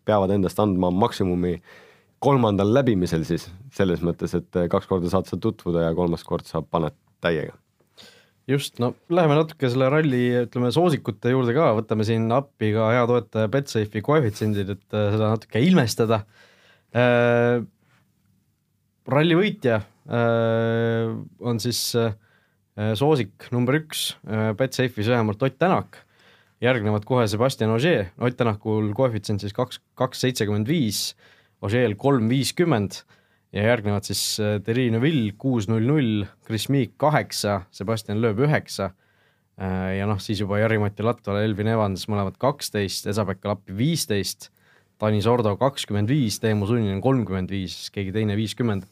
peavad 0.05 0.31
endast 0.35 0.59
andma 0.61 0.91
maksimumi 0.91 1.59
kolmandal 2.19 2.73
läbimisel 2.75 3.25
siis, 3.25 3.47
selles 3.75 4.03
mõttes, 4.03 4.35
et 4.35 4.67
kaks 4.71 4.91
korda 4.91 5.11
saad 5.11 5.31
sa 5.31 5.39
tutvuda 5.39 5.87
ja 5.87 5.95
kolmas 5.95 6.27
kord 6.27 6.47
sa 6.47 6.63
paned 6.63 6.97
täiega 7.23 7.55
just, 8.49 8.79
no 8.83 8.93
läheme 9.13 9.37
natuke 9.39 9.69
selle 9.71 9.91
ralli, 9.93 10.23
ütleme 10.47 10.71
soosikute 10.75 11.33
juurde 11.33 11.55
ka, 11.57 11.71
võtame 11.79 12.07
siin 12.09 12.29
appi 12.35 12.73
ka 12.75 12.91
hea 12.95 13.05
toetaja 13.11 13.51
Betsafe'i 13.53 14.03
koefitsiendid, 14.05 14.73
et 14.77 14.97
äh, 14.97 15.11
seda 15.15 15.33
natuke 15.35 15.63
ilmestada. 15.65 16.23
Äh,. 16.97 17.61
ralli 19.09 19.37
võitja 19.37 19.83
äh, 20.09 21.13
on 21.45 21.61
siis 21.61 21.83
äh, 22.01 22.15
soosik 22.97 23.51
number 23.53 23.77
üks 23.83 24.15
äh, 24.25 24.55
Betsafe'is 24.57 25.11
vähemalt 25.13 25.43
Ott 25.45 25.59
Tänak, 25.61 26.01
järgnevad 26.65 27.05
kohe 27.09 27.27
Sebastian 27.29 27.75
Ogier, 27.77 28.09
Ott 28.17 28.39
Tänakul 28.41 28.95
koefitsient 28.97 29.45
siis 29.45 29.57
kaks, 29.57 29.83
kaks 30.01 30.25
seitsekümmend 30.25 30.69
viis, 30.69 31.13
Ogier'l 31.61 31.99
kolm 32.01 32.33
viiskümmend 32.33 33.03
ja 33.55 33.65
järgnevad 33.71 34.07
siis 34.09 34.23
äh, 34.43 34.59
Terri 34.65 34.89
Neville 34.93 35.33
kuus 35.41 35.69
null 35.71 35.87
null, 35.89 36.25
Chris 36.47 36.69
Meek 36.73 36.97
kaheksa, 37.01 37.63
Sebastian 37.75 38.21
Loeb 38.23 38.41
üheksa 38.45 38.91
äh, 38.91 39.99
ja 39.99 40.09
noh, 40.09 40.21
siis 40.23 40.43
juba 40.43 40.61
Jari-Mati 40.61 41.07
Latvala, 41.07 41.45
Elvin 41.47 41.73
Evans 41.73 42.07
mõlemad 42.11 42.37
kaksteist, 42.41 43.09
Esa-Pekka 43.11 43.55
Lappi 43.55 43.77
viisteist, 43.79 44.51
Tanis 44.99 45.29
Ordo 45.31 45.55
kakskümmend 45.61 46.11
viis, 46.11 46.41
Teemu 46.43 46.69
Sunninen 46.69 47.01
kolmkümmend 47.05 47.53
viis, 47.55 47.87
keegi 47.95 48.13
teine 48.15 48.37
viiskümmend, 48.39 48.85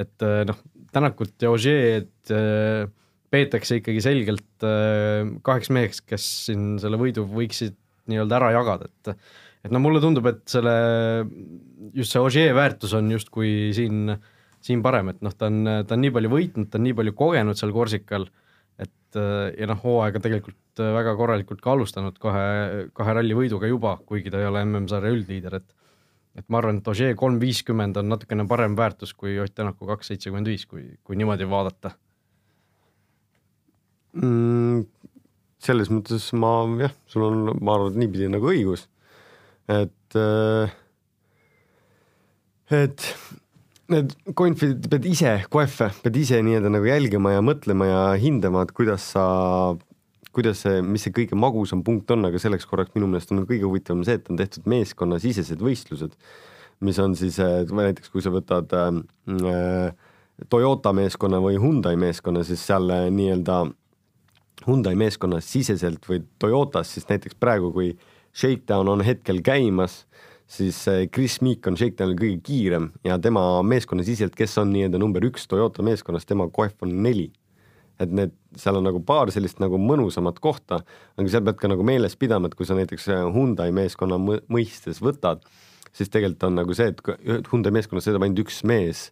et 0.00 0.26
äh, 0.26 0.42
noh, 0.48 0.58
Tänakut 0.92 1.40
ja 1.40 1.48
Ožeed 1.48 2.28
peetakse 3.32 3.78
ikkagi 3.78 4.02
selgelt 4.04 4.64
kaheks 5.40 5.70
meheks, 5.72 6.02
kes 6.04 6.26
siin 6.50 6.74
selle 6.82 6.98
võidu 7.00 7.24
võiksid 7.30 7.78
nii-öelda 8.12 8.36
ära 8.36 8.50
jagada, 8.52 8.90
et 8.90 9.14
et 9.62 9.74
no 9.74 9.80
mulle 9.82 10.02
tundub, 10.02 10.26
et 10.30 10.42
selle, 10.50 10.74
just 11.94 12.14
see 12.14 12.22
Ogier 12.22 12.54
väärtus 12.56 12.94
on 12.98 13.10
justkui 13.12 13.72
siin, 13.76 14.14
siin 14.62 14.82
parem, 14.84 15.12
et 15.12 15.20
noh, 15.24 15.34
ta 15.36 15.50
on, 15.50 15.60
ta 15.86 15.96
on 15.96 16.02
nii 16.02 16.14
palju 16.14 16.32
võitnud, 16.32 16.70
ta 16.70 16.80
on 16.80 16.86
nii 16.88 16.96
palju 16.98 17.14
kogenud 17.18 17.58
seal 17.58 17.74
Korsikal, 17.74 18.26
et 18.82 19.20
ja 19.58 19.68
noh, 19.68 19.78
hooaega 19.82 20.22
tegelikult 20.24 20.82
väga 20.82 21.14
korralikult 21.18 21.60
ka 21.62 21.76
alustanud 21.76 22.16
kahe, 22.20 22.88
kahe 22.96 23.14
ralli 23.18 23.36
võiduga 23.36 23.70
juba, 23.70 23.98
kuigi 24.08 24.32
ta 24.32 24.40
ei 24.40 24.48
ole 24.48 24.64
MM-sarja 24.64 25.14
üldliider, 25.14 25.60
et 25.60 25.78
et 26.32 26.46
ma 26.48 26.62
arvan, 26.62 26.78
et 26.80 26.88
Ogier 26.88 27.16
kolm 27.18 27.36
viiskümmend 27.42 27.98
on 28.00 28.08
natukene 28.08 28.46
parem 28.48 28.76
väärtus 28.76 29.12
kui 29.12 29.34
Ott 29.42 29.52
Tänaku 29.52 29.84
kaks 29.90 30.12
seitsekümmend 30.12 30.48
viis, 30.48 30.64
kui, 30.64 30.86
kui 31.04 31.18
niimoodi 31.20 31.44
vaadata 31.48 31.92
mm,. 34.16 34.86
selles 35.62 35.92
mõttes 35.92 36.30
ma 36.32 36.54
jah, 36.80 36.94
sul 37.06 37.26
on, 37.28 37.42
ma 37.60 37.76
arvan, 37.76 37.92
et 37.92 38.00
niipidi 38.00 38.30
nagu 38.32 38.48
õigus 38.48 38.86
et, 39.68 40.16
äh, 40.16 40.70
et 42.70 43.06
need 43.92 44.14
coinfeed'id 44.38 44.88
pead 44.90 45.06
ise, 45.08 45.32
koefe 45.52 45.90
pead 46.02 46.18
ise 46.18 46.40
nii-öelda 46.44 46.72
nagu 46.72 46.88
jälgima 46.88 47.34
ja 47.34 47.42
mõtlema 47.44 47.88
ja 47.88 48.04
hindama, 48.20 48.64
et 48.64 48.72
kuidas 48.76 49.10
sa, 49.14 49.24
kuidas 50.34 50.62
see, 50.64 50.80
mis 50.86 51.04
see 51.06 51.14
kõige 51.14 51.38
magusam 51.38 51.82
punkt 51.86 52.10
on, 52.14 52.26
aga 52.28 52.40
selleks 52.42 52.68
korraks 52.68 52.96
minu 52.96 53.10
meelest 53.10 53.34
on 53.34 53.44
kõige 53.48 53.68
huvitavam 53.68 54.04
see, 54.06 54.18
et 54.20 54.32
on 54.32 54.40
tehtud 54.40 54.70
meeskonnasisesed 54.70 55.62
võistlused, 55.62 56.16
mis 56.82 56.98
on 57.02 57.14
siis 57.18 57.38
näiteks, 57.38 58.10
kui 58.10 58.24
sa 58.24 58.32
võtad 58.34 58.72
äh, 58.74 59.92
Toyota 60.50 60.94
meeskonna 60.96 61.38
või 61.42 61.60
Hyundai 61.60 61.94
meeskonna, 62.00 62.42
siis 62.46 62.64
seal 62.66 62.90
äh, 62.90 63.06
nii-öelda 63.14 63.64
Hyundai 64.66 64.96
meeskonna 64.98 65.42
siseselt 65.42 66.06
või 66.08 66.22
Toyotas 66.42 66.94
siis 66.96 67.06
näiteks 67.10 67.38
praegu, 67.38 67.70
kui 67.74 67.92
äh, 67.92 68.10
Shakedown 68.32 68.88
on 68.88 69.04
hetkel 69.04 69.42
käimas, 69.44 70.02
siis 70.48 70.78
eh, 70.88 71.04
Chris 71.12 71.40
Meek 71.44 71.66
on 71.68 71.76
Shakedownil 71.76 72.18
kõige 72.20 72.40
kiirem 72.46 72.90
ja 73.04 73.18
tema 73.22 73.44
meeskonnasiselt, 73.66 74.36
kes 74.36 74.56
on 74.62 74.72
nii-öelda 74.72 75.00
number 75.00 75.24
üks 75.28 75.44
Toyota 75.48 75.84
meeskonnas, 75.84 76.28
tema 76.28 76.48
kohv 76.52 76.86
on 76.86 76.96
neli. 77.04 77.30
et 78.00 78.10
need, 78.10 78.32
seal 78.58 78.74
on 78.74 78.86
nagu 78.88 78.98
paar 79.06 79.30
sellist 79.30 79.60
nagu 79.62 79.78
mõnusamat 79.78 80.40
kohta, 80.42 80.80
aga 81.14 81.28
seal 81.30 81.44
pead 81.46 81.58
ka 81.60 81.68
nagu 81.70 81.84
meeles 81.86 82.16
pidama, 82.18 82.48
et 82.48 82.56
kui 82.58 82.66
sa 82.66 82.74
näiteks 82.74 83.06
eh, 83.12 83.20
Hyundai 83.36 83.70
meeskonna 83.72 84.18
mõistes 84.18 84.98
võtad, 85.04 85.44
siis 85.92 86.10
tegelikult 86.10 86.48
on 86.48 86.58
nagu 86.58 86.74
see, 86.74 86.88
et 86.90 87.52
Hyundai 87.52 87.70
meeskonnas 87.76 88.08
sõidab 88.08 88.24
ainult 88.26 88.42
üks 88.42 88.64
mees 88.66 89.06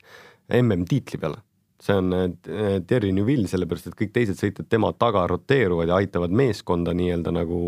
MM-tiitli 0.48 1.20
peale 1.20 1.44
see 1.80 1.96
on 1.96 2.12
eh, 2.16 2.80
Terry 2.88 3.12
Newville, 3.16 3.48
sellepärast 3.48 3.90
et 3.90 3.98
kõik 3.98 4.12
teised 4.16 4.40
sõitjad 4.40 4.68
tema 4.68 4.92
taga 4.96 5.26
roteeruvad 5.30 5.92
ja 5.92 6.00
aitavad 6.00 6.35
meeskonda 6.37 6.92
nii-öelda 6.96 7.33
nagu 7.37 7.61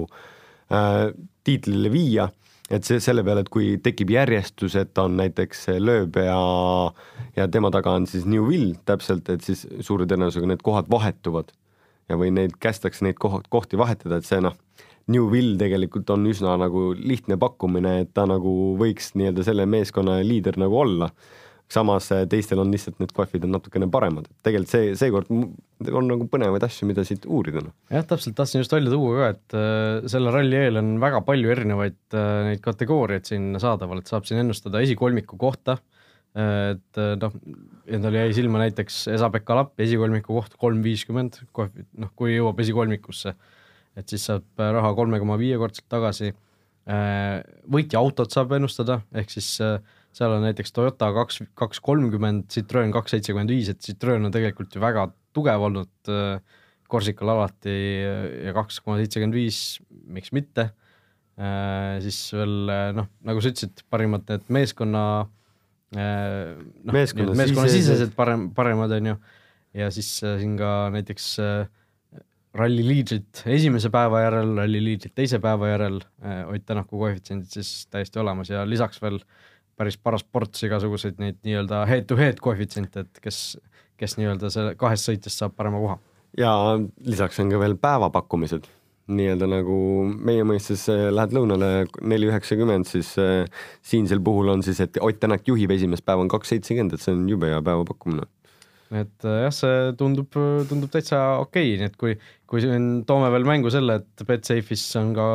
äh, 0.72 1.12
tiitlile 1.44 1.90
viia, 1.92 2.28
et 2.72 2.86
see 2.86 3.00
selle 3.02 3.24
peale, 3.26 3.44
et 3.44 3.50
kui 3.52 3.74
tekib 3.82 4.12
järjestus, 4.14 4.76
et 4.80 4.98
on 5.02 5.16
näiteks 5.18 5.66
lööb 5.82 6.16
ja, 6.22 6.38
ja 7.36 7.48
tema 7.52 7.72
taga 7.74 7.96
on 7.98 8.06
siis 8.08 8.24
New 8.28 8.46
Will 8.48 8.76
täpselt, 8.88 9.28
et 9.32 9.44
siis 9.44 9.66
suure 9.80 10.06
tõenäosusega 10.08 10.52
need 10.52 10.64
kohad 10.64 10.88
vahetuvad. 10.92 11.52
Ja 12.10 12.18
või 12.18 12.32
neid 12.34 12.56
kästakse 12.60 13.04
neid 13.06 13.16
koht, 13.22 13.46
kohti 13.52 13.78
vahetada, 13.78 14.18
et 14.18 14.26
see 14.26 14.40
noh, 14.42 14.56
New 15.12 15.28
Will 15.30 15.56
tegelikult 15.58 16.10
on 16.14 16.26
üsna 16.30 16.54
nagu 16.60 16.90
lihtne 16.96 17.38
pakkumine, 17.40 18.00
et 18.04 18.10
ta 18.14 18.26
nagu 18.28 18.74
võiks 18.78 19.12
nii-öelda 19.18 19.46
selle 19.46 19.66
meeskonna 19.70 20.20
liider 20.26 20.58
nagu 20.60 20.78
olla 20.82 21.10
samas 21.72 22.08
eh, 22.14 22.24
teistel 22.30 22.60
on 22.62 22.72
lihtsalt 22.72 22.98
need 23.00 23.12
kohvid 23.16 23.46
on 23.46 23.54
natukene 23.56 23.88
paremad, 23.92 24.28
et 24.28 24.48
tegelikult 24.48 24.72
see, 24.72 24.90
seekord 24.98 25.30
on 25.32 26.10
nagu 26.10 26.26
põnevaid 26.30 26.64
asju, 26.66 26.88
mida 26.88 27.04
siit 27.06 27.24
uurida. 27.26 27.64
Noh. 27.64 27.74
jah, 27.92 28.04
täpselt, 28.08 28.36
tahtsin 28.38 28.62
just 28.62 28.74
välja 28.74 28.92
tuua 28.92 29.14
ka, 29.16 29.30
et 29.36 29.56
äh, 29.58 30.10
selle 30.12 30.34
ralli 30.34 30.58
eel 30.58 30.80
on 30.82 30.92
väga 31.02 31.22
palju 31.26 31.54
erinevaid 31.54 32.18
äh, 32.18 32.34
neid 32.50 32.62
kategooriaid 32.64 33.28
siin 33.28 33.50
saadaval, 33.62 34.02
et 34.02 34.12
saab 34.12 34.28
siin 34.28 34.42
ennustada 34.44 34.84
esikolmiku 34.84 35.40
kohta 35.40 35.80
et 36.32 36.96
noh, 37.20 37.34
endal 37.92 38.14
jäi 38.16 38.30
silma 38.32 38.62
näiteks 38.62 39.02
Esa-Pekka 39.12 39.52
Lapp, 39.58 39.74
esikolmiku 39.84 40.32
koht 40.32 40.54
kolm 40.56 40.78
viiskümmend, 40.80 41.42
noh, 41.52 42.12
kui 42.16 42.38
jõuab 42.38 42.62
esikolmikusse, 42.64 43.34
et 44.00 44.08
siis 44.08 44.24
saab 44.30 44.46
raha 44.56 44.94
kolme 44.96 45.20
koma 45.20 45.36
viiekordselt 45.36 45.90
tagasi 45.92 46.30
võitja 47.76 48.00
autot 48.00 48.32
saab 48.32 48.56
ennustada, 48.56 49.02
ehk 49.12 49.36
siis 49.36 49.50
äh, 49.60 49.76
seal 50.16 50.36
on 50.36 50.44
näiteks 50.46 50.74
Toyota 50.76 51.10
kaks, 51.16 51.42
kaks 51.58 51.80
kolmkümmend, 51.84 52.48
Citroen 52.52 52.92
kaks 52.94 53.16
seitsekümmend 53.16 53.52
viis, 53.52 53.70
et 53.72 53.80
Citroen 53.82 54.28
on 54.28 54.34
tegelikult 54.34 54.74
ju 54.76 54.82
väga 54.82 55.06
tugev 55.36 55.68
olnud 55.68 56.12
äh, 56.12 56.60
Korsikal 56.92 57.32
alati 57.32 57.74
ja 58.44 58.52
kaks 58.56 58.82
koma 58.84 58.98
seitsekümmend 59.00 59.36
viis, 59.36 59.80
miks 60.12 60.32
mitte. 60.36 60.70
siis 62.04 62.18
veel 62.36 62.68
noh, 62.92 63.06
nagu 63.24 63.40
sa 63.40 63.48
ütlesid, 63.48 63.80
parimad 63.90 64.26
need 64.28 64.50
meeskonna 64.52 65.04
noh, 65.24 66.92
Meeskonna 66.92 67.36
meeskonnasisesed 67.40 68.12
parem, 68.16 68.50
paremad 68.52 68.92
on 68.98 69.08
ju, 69.08 69.14
ja 69.80 69.88
siis 69.94 70.10
siin 70.20 70.58
ka 70.60 70.90
näiteks 70.92 71.30
ralli 72.58 72.84
liidrit 72.84 73.42
esimese 73.48 73.88
päeva 73.92 74.22
järel, 74.26 74.52
ralli 74.60 74.82
liidrit 74.84 75.14
teise 75.16 75.40
päeva 75.42 75.72
järel, 75.72 76.02
Ott 76.52 76.66
Tänaku 76.68 77.00
koefitsiendid 77.00 77.52
siis 77.52 77.86
täiesti 77.90 78.20
olemas 78.20 78.52
ja 78.52 78.66
lisaks 78.68 79.00
veel 79.02 79.22
päris 79.76 79.98
paras 79.98 80.24
ports 80.24 80.62
igasuguseid 80.66 81.20
neid 81.22 81.40
nii-öelda 81.46 81.84
head-to-head 81.88 82.40
koefitsiente, 82.44 83.06
et 83.06 83.22
kes, 83.24 83.42
kes 84.00 84.18
nii-öelda 84.20 84.50
selle 84.52 84.74
kahest 84.78 85.08
sõitjast 85.08 85.44
saab 85.44 85.56
parema 85.56 85.80
koha 85.82 85.98
ja 86.38 86.52
lisaks 87.06 87.40
on 87.42 87.50
ka 87.52 87.60
veel 87.60 87.74
päevapakkumised, 87.80 88.66
nii-öelda 89.12 89.48
nagu 89.50 89.78
meie 90.12 90.44
mõistes 90.48 90.84
äh, 90.92 91.08
lähed 91.12 91.34
lõunale 91.36 91.70
neli 92.00 92.30
üheksakümmend, 92.30 92.88
siis 92.88 93.14
äh, 93.20 93.44
siinsel 93.84 94.22
puhul 94.24 94.52
on 94.54 94.64
siis, 94.64 94.80
et 94.84 95.00
Ott 95.00 95.20
Tänak 95.20 95.48
juhib 95.48 95.74
esimest 95.74 96.06
päeva 96.06 96.24
on 96.24 96.30
kaks 96.32 96.54
seitsekümmend, 96.54 96.96
et 96.96 97.04
see 97.04 97.14
on 97.16 97.26
jube 97.28 97.50
hea 97.50 97.60
päevapakkumine. 97.64 98.28
Et 98.92 99.26
äh, 99.26 99.38
jah, 99.46 99.54
see 99.54 99.76
tundub, 99.98 100.28
tundub 100.68 100.90
täitsa 100.92 101.20
okei 101.40 101.72
okay., 101.72 101.78
nii 101.80 101.88
et 101.88 101.96
kui, 102.00 102.16
kui 102.50 102.62
siin 102.64 102.90
toome 103.08 103.30
veel 103.32 103.46
mängu 103.48 103.72
selle, 103.72 104.00
et 104.02 104.24
Betsafe'is 104.28 104.84
on 105.00 105.14
ka 105.16 105.26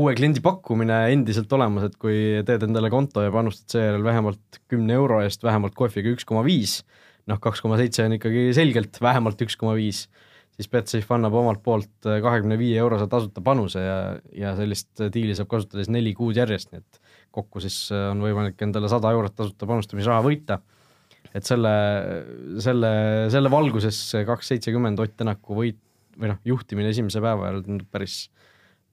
uue 0.00 0.14
kliendi 0.18 0.42
pakkumine 0.44 1.02
endiselt 1.12 1.52
olemas, 1.56 1.90
et 1.90 1.98
kui 2.00 2.40
teed 2.46 2.64
endale 2.68 2.92
konto 2.92 3.24
ja 3.26 3.34
panustad 3.34 3.76
seejärel 3.76 4.06
vähemalt 4.06 4.62
kümne 4.70 4.96
euro 4.96 5.20
eest 5.24 5.44
vähemalt 5.44 5.76
kohviga 5.78 6.14
üks 6.14 6.28
koma 6.28 6.44
viis, 6.46 6.80
noh, 7.28 7.40
kaks 7.42 7.62
koma 7.64 7.78
seitse 7.80 8.06
on 8.08 8.16
ikkagi 8.16 8.48
selgelt 8.56 9.00
vähemalt 9.04 9.44
üks 9.44 9.58
koma 9.60 9.76
viis, 9.78 10.06
siis 10.56 10.70
Betsafe 10.72 11.16
annab 11.16 11.36
omalt 11.40 11.62
poolt 11.64 12.08
äh, 12.08 12.20
kahekümne 12.24 12.58
viie 12.60 12.80
eurose 12.80 13.08
tasuta 13.12 13.44
panuse 13.44 13.84
ja, 13.84 14.00
ja 14.36 14.56
sellist 14.58 15.04
diili 15.12 15.36
saab 15.36 15.52
kasutada 15.52 15.84
siis 15.84 15.92
neli 15.92 16.12
kuud 16.16 16.36
järjest, 16.40 16.72
nii 16.72 16.82
et 16.82 17.00
kokku 17.34 17.62
siis 17.62 17.86
äh, 17.94 18.10
on 18.12 18.24
võimalik 18.24 18.60
endale 18.66 18.90
sada 18.92 19.12
eurot 19.14 19.36
tasuta 19.36 19.68
panustamisraha 19.70 20.24
võita. 20.26 20.60
Et 21.36 21.46
selle, 21.46 21.72
selle, 22.62 22.90
selle 23.32 23.52
valguses 23.52 23.96
see 24.12 24.26
kaks 24.28 24.52
seitsekümmend 24.52 25.00
Ott 25.02 25.16
Tänaku 25.20 25.58
võit 25.58 25.78
või 26.20 26.32
noh, 26.32 26.40
juhtimine 26.46 26.90
esimese 26.92 27.22
päeva 27.22 27.48
järel 27.48 27.64
tundub 27.66 27.88
päris, 27.92 28.24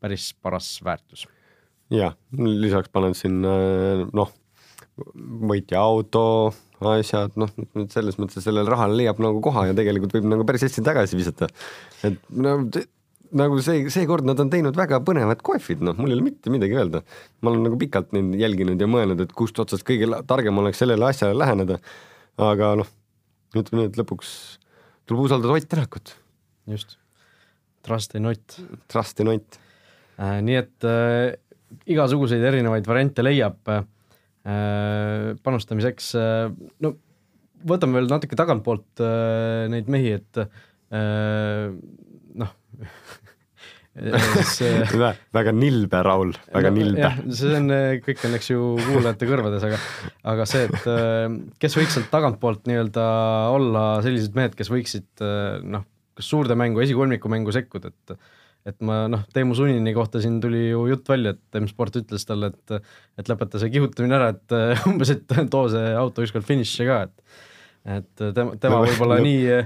päris 0.04 0.30
paras 0.42 0.70
väärtus. 0.86 1.26
jah, 1.94 2.16
lisaks 2.38 2.92
panen 2.94 3.16
sinna 3.18 3.56
noh, 4.16 4.34
võitja 5.52 5.82
auto, 5.82 6.54
asjad, 6.82 7.34
noh, 7.40 7.50
selles 7.94 8.20
mõttes 8.22 8.46
sellele 8.46 8.70
rahale 8.70 8.98
leiab 9.00 9.22
nagu 9.24 9.42
koha 9.44 9.68
ja 9.70 9.78
tegelikult 9.78 10.14
võib 10.18 10.30
nagu 10.30 10.46
päris 10.48 10.68
hästi 10.68 10.84
tagasi 10.86 11.18
visata. 11.20 11.50
et 12.06 12.22
no 12.30 12.60
nagu 13.36 13.60
see, 13.64 13.88
seekord 13.92 14.28
nad 14.28 14.40
on 14.40 14.52
teinud 14.52 14.78
väga 14.78 15.00
põnevad 15.06 15.42
kohvid, 15.46 15.82
noh, 15.84 15.96
mul 16.00 16.12
ei 16.12 16.18
ole 16.18 16.28
mitte 16.30 16.52
midagi 16.54 16.78
öelda. 16.78 17.02
ma 17.42 17.52
olen 17.52 17.66
nagu 17.68 17.80
pikalt 17.80 18.14
neid 18.16 18.38
jälginud 18.40 18.82
ja 18.82 18.88
mõelnud, 18.90 19.22
et 19.24 19.34
kust 19.36 19.60
otsast 19.60 19.86
kõige 19.88 20.10
targem 20.28 20.58
oleks 20.62 20.80
sellele 20.84 21.10
asjale 21.10 21.38
läheneda. 21.38 21.80
Aga 22.38 22.76
noh, 22.82 22.94
ütleme 23.56 23.84
nii, 23.84 23.92
et 23.92 24.00
lõpuks 24.00 24.32
tuleb 25.10 25.26
usaldada 25.26 25.58
Ott 25.58 25.70
Tänakut. 25.70 26.16
just, 26.70 26.98
trust 27.84 28.16
in 28.16 28.30
Ott. 28.30 28.60
Trust 28.88 29.20
in 29.24 29.34
Ott 29.34 29.60
äh,. 30.18 30.40
nii 30.42 30.60
et 30.62 30.88
äh, 30.88 31.36
igasuguseid 31.88 32.44
erinevaid 32.44 32.88
variante 32.88 33.26
leiab 33.26 33.72
äh, 33.74 33.86
Äh, 34.48 35.34
panustamiseks, 35.44 36.14
äh, 36.16 36.48
no 36.80 36.94
võtame 37.68 37.98
veel 37.98 38.08
natuke 38.08 38.38
tagantpoolt 38.40 39.02
äh, 39.04 39.66
neid 39.74 39.90
mehi, 39.92 40.14
et 40.22 40.40
noh 42.38 42.54
väga 45.38 45.54
nilbe, 45.56 46.02
Raul, 46.06 46.34
väga 46.54 46.72
no, 46.72 46.78
nilbe. 46.78 47.12
see 47.34 47.54
on, 47.58 47.74
kõik 48.06 48.26
on, 48.28 48.38
eks 48.38 48.50
ju, 48.52 48.72
kuulajate 48.86 49.30
kõrvades, 49.30 49.68
aga 49.68 49.80
aga 50.34 50.48
see, 50.50 50.68
et 50.70 50.90
kes 51.64 51.78
võiks 51.80 51.98
sealt 51.98 52.12
tagantpoolt 52.14 52.68
nii-öelda 52.70 53.06
olla 53.56 53.86
sellised 54.06 54.38
mehed, 54.38 54.58
kes 54.58 54.70
võiksid 54.74 55.26
noh, 55.66 55.88
kas 56.18 56.30
suurde 56.30 56.58
mängu, 56.60 56.84
esikolmiku 56.86 57.32
mängu 57.32 57.56
sekkuda, 57.56 57.94
et 57.94 58.20
et 58.68 58.82
ma 58.84 59.06
noh, 59.08 59.22
Teemu 59.32 59.56
Sunini 59.56 59.94
kohta 59.96 60.20
siin 60.20 60.42
tuli 60.44 60.66
ju 60.68 60.82
jutt 60.90 61.08
välja, 61.08 61.32
et 61.38 61.60
M-Sport 61.62 62.02
ütles 62.02 62.26
talle, 62.28 62.52
et 62.52 62.74
et 63.22 63.30
lõpeta 63.32 63.62
see 63.62 63.72
kihutamine 63.72 64.18
ära, 64.18 64.34
et 64.36 64.58
umbes, 64.90 65.14
et 65.14 65.38
too 65.50 65.70
see 65.72 65.94
auto 65.96 66.26
ükskord 66.26 66.48
finiši 66.48 66.88
ka, 66.90 67.06
et 67.08 67.46
et 67.88 68.24
tema, 68.36 68.56
tema 68.60 68.82
võib-olla 68.84 69.20
nii, 69.24 69.60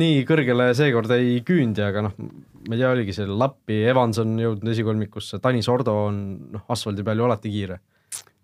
nii 0.00 0.22
kõrgele 0.28 0.70
seekord 0.76 1.12
ei 1.16 1.40
küündi, 1.46 1.84
aga 1.84 2.06
noh, 2.06 2.14
ma 2.16 2.76
ei 2.76 2.80
tea, 2.80 2.92
oligi 2.92 3.16
see 3.16 3.28
Lappi, 3.28 3.82
Evans 3.90 4.20
on 4.22 4.36
jõudnud 4.40 4.72
esikolmikusse, 4.72 5.40
Tanis 5.44 5.68
Ordo 5.72 5.94
on 6.06 6.20
noh, 6.54 6.64
asfaldi 6.72 7.04
peal 7.06 7.20
ju 7.20 7.28
alati 7.28 7.52
kiire. 7.52 7.80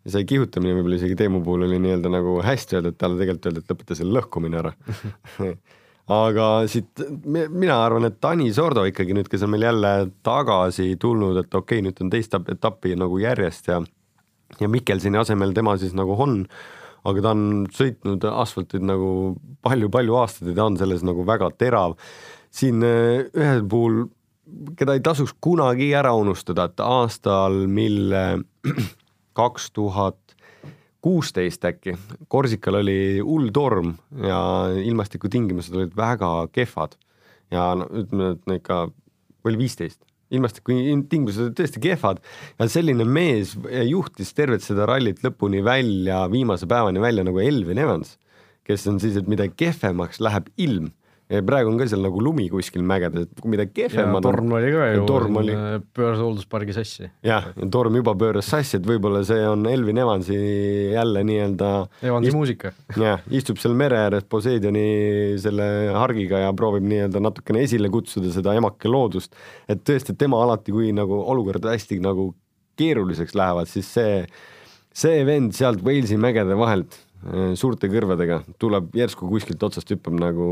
See 0.02 0.24
kihutamine 0.26 0.74
võib-olla 0.74 0.98
isegi 0.98 1.14
Teemu 1.18 1.40
puhul 1.46 1.68
oli 1.68 1.78
nii-öelda 1.82 2.10
nagu 2.10 2.40
hästi 2.42 2.78
öelda, 2.78 2.90
et 2.90 2.98
talle 2.98 3.20
tegelikult 3.20 3.48
öeldi, 3.48 3.62
et 3.62 3.72
lõpeta 3.72 3.96
selle 3.98 4.18
lõhkumine 4.18 4.58
ära. 4.58 4.74
Aga 6.12 6.46
siit 6.66 6.98
mina 7.24 7.76
arvan, 7.78 8.08
et 8.08 8.18
Tanis 8.20 8.58
Ordo 8.58 8.82
ikkagi 8.88 9.14
nüüd, 9.14 9.30
kes 9.30 9.46
on 9.46 9.52
meil 9.54 9.68
jälle 9.68 9.92
tagasi 10.26 10.96
tulnud, 11.00 11.38
et 11.38 11.54
okei 11.54 11.78
okay,, 11.78 11.86
nüüd 11.86 12.02
on 12.02 12.10
teist 12.10 12.34
etappi 12.34 12.96
nagu 12.98 13.20
järjest 13.22 13.70
ja 13.70 13.78
ja 14.60 14.68
Mikkelsoni 14.68 15.18
asemel 15.18 15.54
tema 15.56 15.76
siis 15.80 15.94
nagu 15.96 16.16
on, 16.20 16.42
aga 17.08 17.22
ta 17.24 17.34
on 17.34 17.66
sõitnud 17.72 18.24
asfaltid 18.30 18.84
nagu 18.86 19.34
palju-palju 19.64 20.18
aastaid 20.20 20.52
ja 20.52 20.58
ta 20.60 20.66
on 20.70 20.78
selles 20.80 21.04
nagu 21.06 21.26
väga 21.26 21.50
terav. 21.58 21.96
siin 22.52 22.82
eh, 22.84 23.28
ühel 23.32 23.62
puhul, 23.64 24.04
keda 24.76 24.96
ei 24.96 25.00
tasuks 25.04 25.34
kunagi 25.40 25.92
ära 25.96 26.12
unustada, 26.14 26.68
et 26.68 26.80
aastal, 26.84 27.64
mil 27.66 28.12
kaks 29.38 29.70
tuhat 29.72 30.18
kuusteist 31.02 31.64
äkki, 31.66 31.96
Korsikal 32.30 32.78
oli 32.78 33.18
hull 33.24 33.50
torm 33.54 33.96
ja 34.22 34.38
ilmastikutingimused 34.84 35.74
olid 35.74 35.96
väga 35.96 36.30
kehvad. 36.52 36.94
ja 37.50 37.74
no 37.76 37.88
ütleme, 37.90 38.30
et 38.32 38.54
ikka, 38.60 38.86
oli 39.44 39.58
viisteist, 39.58 40.00
ilmastikutingimused 40.32 41.46
olid 41.46 41.58
tõesti 41.58 41.82
kehvad. 41.82 42.22
Ja 42.58 42.68
selline 42.72 43.06
mees 43.08 43.54
juhtis 43.88 44.32
tervet 44.36 44.64
seda 44.64 44.86
rallit 44.88 45.22
lõpuni 45.24 45.62
välja, 45.64 46.24
viimase 46.32 46.68
päevani 46.70 47.02
välja 47.02 47.26
nagu 47.26 47.42
Elvin 47.42 47.80
Evans, 47.82 48.16
kes 48.66 48.86
on 48.90 49.00
siis, 49.02 49.18
et 49.18 49.30
mida 49.30 49.48
kehvemaks 49.48 50.22
läheb 50.22 50.48
ilm 50.56 50.90
praegu 51.46 51.70
on 51.72 51.78
ka 51.80 51.86
seal 51.88 52.02
nagu 52.04 52.20
lumi 52.22 52.48
kuskil 52.52 52.84
mägedes, 52.86 53.28
et 53.30 53.44
mida 53.48 53.64
kehvemad 53.68 54.24
torm 54.26 54.52
oli 54.58 54.72
ka 54.74 54.88
ju, 54.92 55.04
oli... 55.40 55.54
pööras 55.96 56.20
hoolduspargi 56.20 56.76
sassi. 56.76 57.08
jah, 57.24 57.48
torm 57.72 57.96
juba 58.00 58.14
pööras 58.18 58.50
sassi, 58.52 58.78
et 58.80 58.88
võib-olla 58.88 59.22
see 59.26 59.40
on 59.48 59.64
Elvin 59.70 60.02
Evansi 60.02 60.36
jälle 60.92 61.24
nii-öelda 61.28 61.70
Evansi 62.04 62.32
ist... 62.32 62.36
muusika. 62.36 62.74
jah, 63.00 63.24
istub 63.32 63.60
seal 63.62 63.76
mere 63.78 64.02
ääres 64.04 64.28
Poseidoni 64.28 64.84
selle 65.42 65.68
hargiga 65.96 66.42
ja 66.44 66.52
proovib 66.56 66.86
nii-öelda 66.90 67.22
natukene 67.24 67.64
esile 67.64 67.90
kutsuda 67.92 68.32
seda 68.34 68.56
emake 68.58 68.90
loodust, 68.90 69.32
et 69.70 69.84
tõesti, 69.88 70.16
tema 70.18 70.42
alati, 70.44 70.74
kui 70.74 70.92
nagu 70.96 71.22
olukord 71.32 71.64
hästi 71.72 72.00
nagu 72.04 72.32
keeruliseks 72.80 73.36
lähevad, 73.38 73.68
siis 73.70 73.88
see, 73.94 74.24
see 74.96 75.24
vend 75.28 75.56
sealt 75.56 75.84
Walesi 75.84 76.18
mägede 76.20 76.56
vahelt 76.58 76.96
äh, 76.96 77.52
suurte 77.58 77.90
kõrvadega 77.92 78.42
tuleb 78.62 78.92
järsku 78.96 79.28
kuskilt 79.30 79.62
otsast 79.68 79.92
hüppab 79.94 80.18
nagu 80.20 80.48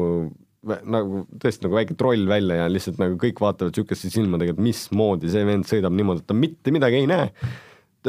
nagu 0.67 1.25
tõesti 1.41 1.65
nagu 1.65 1.77
väike 1.79 1.97
troll 1.99 2.27
välja 2.29 2.63
ja 2.63 2.69
lihtsalt 2.71 3.01
nagu 3.01 3.17
kõik 3.21 3.41
vaatavad 3.41 3.73
niisuguste 3.73 4.11
silmadega, 4.13 4.55
et 4.55 4.63
mismoodi 4.63 5.31
see 5.33 5.45
vend 5.49 5.69
sõidab 5.69 5.95
niimoodi, 5.97 6.25
et 6.25 6.29
ta 6.29 6.37
mitte 6.37 6.75
midagi 6.75 7.01
ei 7.01 7.09
näe. 7.09 7.31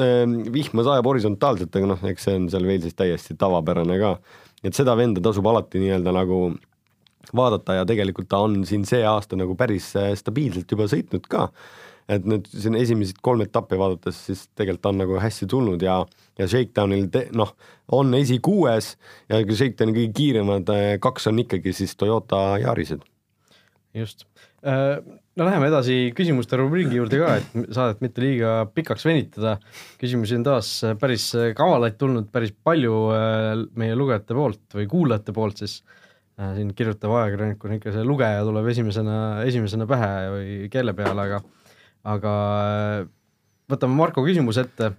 Ehm, 0.02 0.38
vihma 0.52 0.84
sajab 0.88 1.08
horisontaalselt, 1.08 1.76
aga 1.76 1.94
noh, 1.94 2.04
eks 2.12 2.28
see 2.28 2.36
on 2.40 2.50
seal 2.52 2.68
Walesis 2.68 2.96
täiesti 2.96 3.38
tavapärane 3.40 4.00
ka. 4.00 4.18
et 4.64 4.78
seda 4.78 4.94
venda 4.96 5.24
tasub 5.24 5.48
alati 5.50 5.80
nii-öelda 5.82 6.12
nagu 6.14 6.52
vaadata 7.36 7.80
ja 7.80 7.86
tegelikult 7.88 8.28
ta 8.30 8.44
on 8.46 8.62
siin 8.68 8.84
see 8.86 9.02
aasta 9.08 9.40
nagu 9.40 9.56
päris 9.58 9.88
äh, 9.98 10.12
stabiilselt 10.18 10.70
juba 10.70 10.86
sõitnud 10.92 11.26
ka 11.32 11.48
et 12.10 12.26
nüüd 12.28 12.48
siin 12.50 12.76
esimesed 12.80 13.22
kolm 13.24 13.44
etappi 13.46 13.80
vaadates, 13.80 14.18
siis 14.28 14.46
tegelikult 14.58 14.90
on 14.92 15.00
nagu 15.04 15.20
hästi 15.22 15.48
tulnud 15.52 15.84
ja, 15.86 16.02
ja 16.40 16.50
Shakedownil 16.50 17.08
noh, 17.38 17.54
on 17.98 18.14
esikuues 18.18 18.96
ja 19.30 19.42
Shakedowni 19.42 19.96
kõige 19.96 20.14
kiiremad 20.18 20.74
eh, 20.76 20.92
kaks 21.04 21.30
on 21.32 21.42
ikkagi 21.44 21.76
siis 21.76 21.96
Toyota 22.00 22.60
Yarised. 22.62 23.06
just, 23.94 24.26
äh, 24.64 24.98
no 25.36 25.48
läheme 25.48 25.68
edasi 25.68 26.14
küsimuste 26.16 26.60
rubriigi 26.60 27.00
juurde 27.00 27.20
ka, 27.20 27.38
et 27.40 27.74
saadet 27.76 28.04
mitte 28.04 28.24
liiga 28.24 28.66
pikaks 28.74 29.06
venitada. 29.06 29.58
küsimusi 30.02 30.38
on 30.40 30.46
taas 30.48 30.70
päris 31.00 31.32
kavalaid 31.58 31.98
tulnud 32.00 32.32
päris 32.32 32.54
palju 32.64 33.02
äh, 33.16 33.66
meie 33.76 33.96
lugejate 33.96 34.38
poolt 34.38 34.80
või 34.80 34.88
kuulajate 34.92 35.36
poolt 35.36 35.66
siis 35.66 35.82
siin 36.42 36.72
kirjutav 36.74 37.12
ajakirjanikuna 37.20 37.76
ikka 37.78 37.92
see 37.94 38.04
lugeja 38.08 38.42
tuleb 38.48 38.66
esimesena, 38.72 39.18
esimesena 39.46 39.86
pähe 39.86 40.14
või 40.34 40.54
keele 40.74 40.94
peale, 40.98 41.26
aga 41.28 41.42
aga 42.08 42.34
äh, 42.62 43.08
võtame 43.72 43.98
Marko 43.98 44.24
küsimuse 44.26 44.66
ette. 44.66 44.94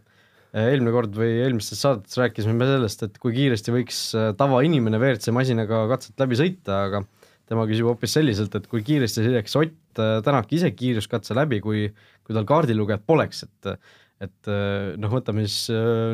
Äh, 0.53 0.69
eelmine 0.75 0.93
kord 0.95 1.17
või 1.17 1.41
eelmistes 1.43 1.81
saadetes 1.83 2.19
rääkisime 2.21 2.55
me 2.59 2.69
sellest, 2.69 3.07
et 3.07 3.19
kui 3.23 3.35
kiiresti 3.37 3.75
võiks 3.75 4.05
äh, 4.19 4.31
tavainimene 4.39 5.01
WRC 5.01 5.35
masinaga 5.35 5.87
katset 5.95 6.23
läbi 6.23 6.39
sõita, 6.39 6.85
aga 6.89 7.03
tema 7.49 7.67
küsib 7.69 7.89
hoopis 7.89 8.15
selliselt, 8.19 8.55
et 8.57 8.69
kui 8.71 8.85
kiiresti 8.87 9.27
sõidaks 9.27 9.59
Ott 9.61 9.79
Tänak 9.93 10.49
ise 10.57 10.71
kiirus 10.73 11.05
katse 11.05 11.35
läbi, 11.37 11.59
kui, 11.61 11.83
kui 12.25 12.33
tal 12.33 12.47
kaardilugejat 12.49 13.03
poleks, 13.05 13.43
et 13.45 13.75
et 14.23 14.49
noh, 15.03 15.11
võtame 15.11 15.43
siis 15.45 15.67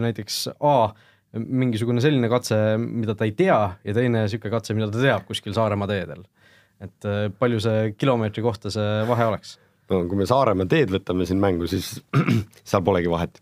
näiteks 0.03 0.38
A 0.64 0.72
mingisugune 1.38 2.03
selline 2.03 2.27
katse, 2.33 2.57
mida 2.81 3.14
ta 3.14 3.29
ei 3.29 3.37
tea 3.38 3.61
ja 3.85 3.94
teine 3.94 4.24
niisugune 4.24 4.51
katse, 4.57 4.74
mida 4.74 4.88
ta 4.90 4.98
teab 5.05 5.29
kuskil 5.29 5.55
Saaremaa 5.55 5.87
teedel. 5.92 6.24
et 6.83 7.07
palju 7.38 7.62
see 7.62 7.92
kilomeetri 8.01 8.42
kohta 8.42 8.74
see 8.74 8.90
vahe 9.07 9.31
oleks? 9.31 9.55
No 9.92 10.03
kui 10.11 10.20
me 10.20 10.27
Saaremaa 10.29 10.68
teed 10.70 10.92
võtame 10.94 11.27
siin 11.29 11.40
mängu, 11.42 11.68
siis 11.70 11.96
seal 12.68 12.85
polegi 12.87 13.11
vahet. 13.12 13.40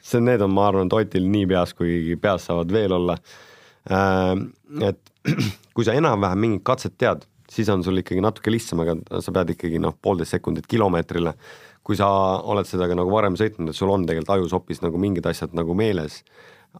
see, 0.00 0.22
need 0.22 0.42
on, 0.44 0.52
ma 0.54 0.68
arvan, 0.70 0.90
Totil 0.92 1.28
nii 1.30 1.46
peas 1.50 1.74
kui 1.76 2.16
peas 2.22 2.48
saavad 2.48 2.72
veel 2.72 2.96
olla. 2.96 3.18
Äh, 3.90 4.34
et 4.90 5.14
kui 5.74 5.86
sa 5.86 5.96
enam-vähem 5.98 6.44
mingit 6.46 6.66
katset 6.66 6.98
tead, 6.98 7.24
siis 7.50 7.70
on 7.72 7.84
sul 7.86 8.02
ikkagi 8.02 8.22
natuke 8.24 8.50
lihtsam, 8.50 8.82
aga 8.82 9.22
sa 9.22 9.34
pead 9.34 9.54
ikkagi 9.54 9.80
noh, 9.82 9.94
poolteist 10.02 10.36
sekundit 10.38 10.66
kilomeetrile. 10.70 11.36
kui 11.86 11.94
sa 11.94 12.06
oled 12.42 12.66
seda 12.66 12.88
ka 12.90 12.96
nagu 12.98 13.12
varem 13.14 13.36
sõitnud, 13.38 13.70
et 13.70 13.78
sul 13.78 13.92
on 13.94 14.02
tegelikult 14.02 14.32
ajus 14.34 14.54
hoopis 14.56 14.80
nagu 14.82 14.98
mingid 14.98 15.26
asjad 15.30 15.52
nagu 15.54 15.74
meeles 15.78 16.24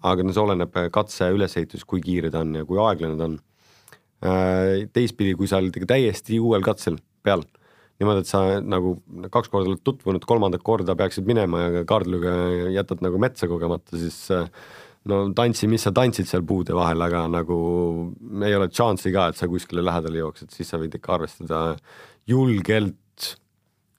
aga 0.04 0.24
no 0.24 0.34
see 0.34 0.42
oleneb 0.42 0.78
katse 0.92 1.28
ülesehitusest, 1.34 1.86
kui 1.88 2.02
kiire 2.04 2.30
ta 2.32 2.42
on 2.44 2.54
ja 2.58 2.64
kui 2.68 2.80
aeglane 2.82 3.18
ta 3.18 3.28
on. 3.30 3.36
Äh, 4.26 4.86
teistpidi, 4.96 5.34
kui 5.36 5.48
sa 5.48 5.60
oled 5.60 5.76
ikka 5.76 5.90
täiesti 5.92 6.40
uuel 6.40 6.64
katsel 6.64 6.96
peal, 7.24 7.44
niimoodi, 8.00 8.24
et 8.24 8.30
sa 8.30 8.40
nagu 8.60 8.96
kaks 9.32 9.52
korda 9.52 9.70
oled 9.72 9.82
tutvunud, 9.86 10.24
kolmandat 10.28 10.64
korda 10.66 10.96
peaksid 10.98 11.28
minema 11.28 11.62
ja 11.64 11.84
kaardluga 11.88 12.34
jätad 12.74 13.04
nagu 13.04 13.20
metsa 13.22 13.48
kogemata, 13.48 13.96
siis 13.96 14.18
äh, 14.34 14.50
no 15.10 15.22
tantsi, 15.36 15.68
mis 15.70 15.86
sa 15.86 15.94
tantsid 15.96 16.28
seal 16.28 16.44
puude 16.46 16.76
vahel, 16.76 17.02
aga 17.06 17.24
nagu 17.32 17.58
ei 18.44 18.56
ole 18.56 18.68
šanssi 18.72 19.12
ka, 19.14 19.30
et 19.30 19.40
sa 19.40 19.48
kuskile 19.50 19.84
lähedale 19.84 20.20
jooksed, 20.22 20.52
siis 20.54 20.72
sa 20.72 20.80
võid 20.82 20.96
ikka 20.98 21.16
arvestada 21.16 21.62
julgelt 22.28 23.30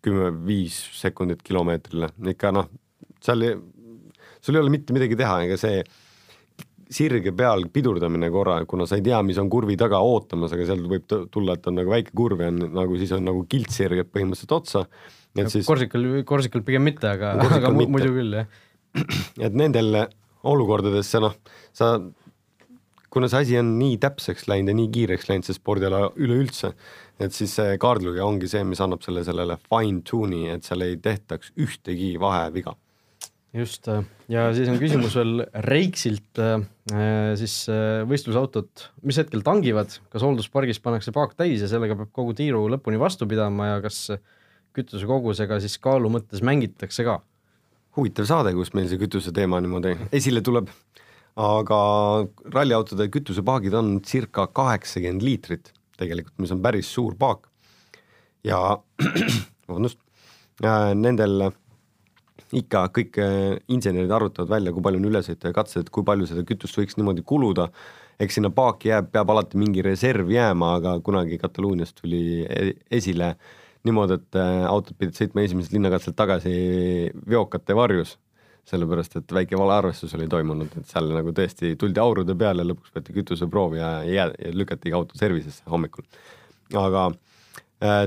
kümme, 0.05 0.29
viis 0.45 0.77
sekundit 0.99 1.41
kilomeetrile, 1.45 2.11
ikka 2.33 2.53
noh, 2.55 2.69
seal 3.23 3.47
sul 4.41 4.55
ei 4.55 4.61
ole 4.61 4.73
mitte 4.73 4.95
midagi 4.95 5.17
teha, 5.19 5.41
ega 5.47 5.57
see 5.59 5.81
sirge 6.93 7.33
peal 7.35 7.65
pidurdamine 7.73 8.29
korra, 8.31 8.57
kuna 8.69 8.87
sa 8.87 8.97
ei 8.97 9.03
tea, 9.05 9.19
mis 9.25 9.39
on 9.41 9.49
kurvi 9.51 9.77
taga 9.79 9.99
ootamas, 10.03 10.53
aga 10.55 10.67
seal 10.69 10.85
võib 10.87 11.07
tulla, 11.33 11.57
et 11.57 11.67
on 11.67 11.75
nagu 11.81 11.91
väike 11.91 12.13
kurv 12.15 12.43
ja 12.43 12.51
on 12.51 12.61
nagu 12.77 12.99
siis 12.99 13.11
on 13.15 13.25
nagu 13.27 13.43
kiltsirged 13.49 14.11
põhimõtteliselt 14.13 14.55
otsa. 14.55 14.85
et 15.35 15.51
siis 15.53 15.67
Korsikal, 15.67 16.07
Korsikal 16.27 16.63
pigem 16.67 16.87
mitte, 16.87 17.09
aga, 17.09 17.35
aga 17.43 17.73
mitte. 17.75 17.91
muidu 17.91 18.13
küll, 18.15 18.39
jah. 18.39 18.47
et 19.45 19.57
nendel 19.57 20.05
olukordades 20.47 21.11
sa 21.11 21.21
noh, 21.23 21.35
sa 21.75 21.97
kuna 23.13 23.29
see 23.31 23.43
asi 23.43 23.59
on 23.59 23.75
nii 23.79 23.99
täpseks 24.03 24.47
läinud 24.47 24.71
ja 24.71 24.79
nii 24.79 24.89
kiireks 24.93 25.27
läinud, 25.29 25.47
see 25.47 25.57
spordiala 25.57 26.07
üleüldse, 26.15 26.71
et 27.19 27.35
siis 27.35 27.55
see 27.59 27.77
kaardluge 27.81 28.23
ongi 28.23 28.49
see, 28.51 28.63
mis 28.67 28.81
annab 28.83 29.03
selle 29.03 29.25
sellele 29.27 29.59
fine 29.67 30.03
tune'i, 30.07 30.47
et 30.55 30.67
seal 30.67 30.87
ei 30.87 30.99
tehtaks 31.03 31.51
ühtegi 31.59 32.15
vaheviga 32.21 32.77
just, 33.57 33.87
äh, 33.91 34.03
ja 34.31 34.47
siis 34.55 34.69
on 34.71 34.79
küsimus 34.81 35.15
veel 35.17 35.43
Reiksilt, 35.65 36.39
äh, 36.41 36.63
äh, 36.93 37.31
siis 37.39 37.55
võistlusautot, 38.09 38.87
mis 39.07 39.19
hetkel 39.19 39.43
tangivad, 39.45 39.97
kas 40.13 40.25
hoolduspargis 40.25 40.81
pannakse 40.83 41.13
paak 41.15 41.35
täis 41.39 41.63
ja 41.63 41.69
sellega 41.71 41.97
peab 41.99 42.11
kogu 42.15 42.35
tiiru 42.37 42.65
lõpuni 42.73 42.99
vastu 43.01 43.27
pidama 43.29 43.73
ja 43.73 43.79
kas 43.83 44.05
kütusekogusega 44.77 45.59
siis 45.63 45.77
kaalu 45.81 46.11
mõttes 46.13 46.43
mängitakse 46.45 47.07
ka? 47.07 47.21
huvitav 47.97 48.27
saade, 48.29 48.51
kus 48.53 48.75
meil 48.77 48.85
see 48.91 48.99
kütuse 49.01 49.31
teema 49.33 49.57
niimoodi 49.63 49.95
esile 50.13 50.43
tuleb, 50.45 50.67
aga 51.41 51.79
ralliautode 52.53 53.07
kütusepaagid 53.09 53.73
on 53.73 53.95
circa 54.05 54.45
kaheksakümmend 54.53 55.25
liitrit 55.25 55.71
tegelikult, 55.97 56.35
mis 56.37 56.53
on 56.53 56.61
päris 56.61 56.91
suur 56.93 57.15
paak. 57.17 57.47
ja 58.45 58.59
vabandust, 59.67 59.97
nendel 60.93 61.49
ikka 62.55 62.85
kõik 62.95 63.17
äh, 63.19 63.57
insenerid 63.73 64.11
arvutavad 64.13 64.51
välja, 64.55 64.73
kui 64.73 64.83
palju 64.83 65.01
on 65.01 65.09
ülesõite 65.09 65.49
ja 65.49 65.55
katsed, 65.55 65.89
kui 65.93 66.05
palju 66.07 66.27
seda 66.29 66.45
kütust 66.47 66.77
võiks 66.79 66.97
niimoodi 66.99 67.25
kuluda. 67.27 67.69
eks 68.19 68.39
sinna 68.39 68.49
paaki 68.49 68.89
jääb, 68.89 69.11
peab 69.11 69.29
alati 69.29 69.57
mingi 69.57 69.81
reserv 69.85 70.31
jääma, 70.31 70.75
aga 70.79 70.99
kunagi 71.05 71.37
Katalonias 71.37 71.93
tuli 71.93 72.45
e-, 72.45 72.73
esile 72.91 73.35
niimoodi, 73.85 74.17
et 74.17 74.39
äh, 74.39 74.63
autod 74.69 74.97
pidid 74.97 75.19
sõitma 75.19 75.43
esimesed 75.43 75.75
linnakatselt 75.75 76.15
tagasi 76.15 76.55
veokate 77.29 77.75
varjus 77.75 78.17
sellepärast 78.67 79.15
et 79.15 79.31
väike 79.31 79.55
valearvestus 79.55 80.15
oli 80.17 80.25
toimunud, 80.27 80.73
et 80.75 80.89
seal 80.89 81.07
nagu 81.15 81.31
tõesti 81.31 81.77
tuldi 81.79 82.01
aurude 82.03 82.35
peale, 82.35 82.65
lõpuks 82.67 82.91
võeti 82.95 83.15
kütuseproovi 83.15 83.79
ja, 83.79 83.91
ja, 84.03 84.25
ja 84.27 84.51
lükati 84.51 84.91
auto 84.91 85.15
service'isse 85.15 85.63
hommikul. 85.71 86.03
aga 86.75 87.05
Äh, 87.11 87.36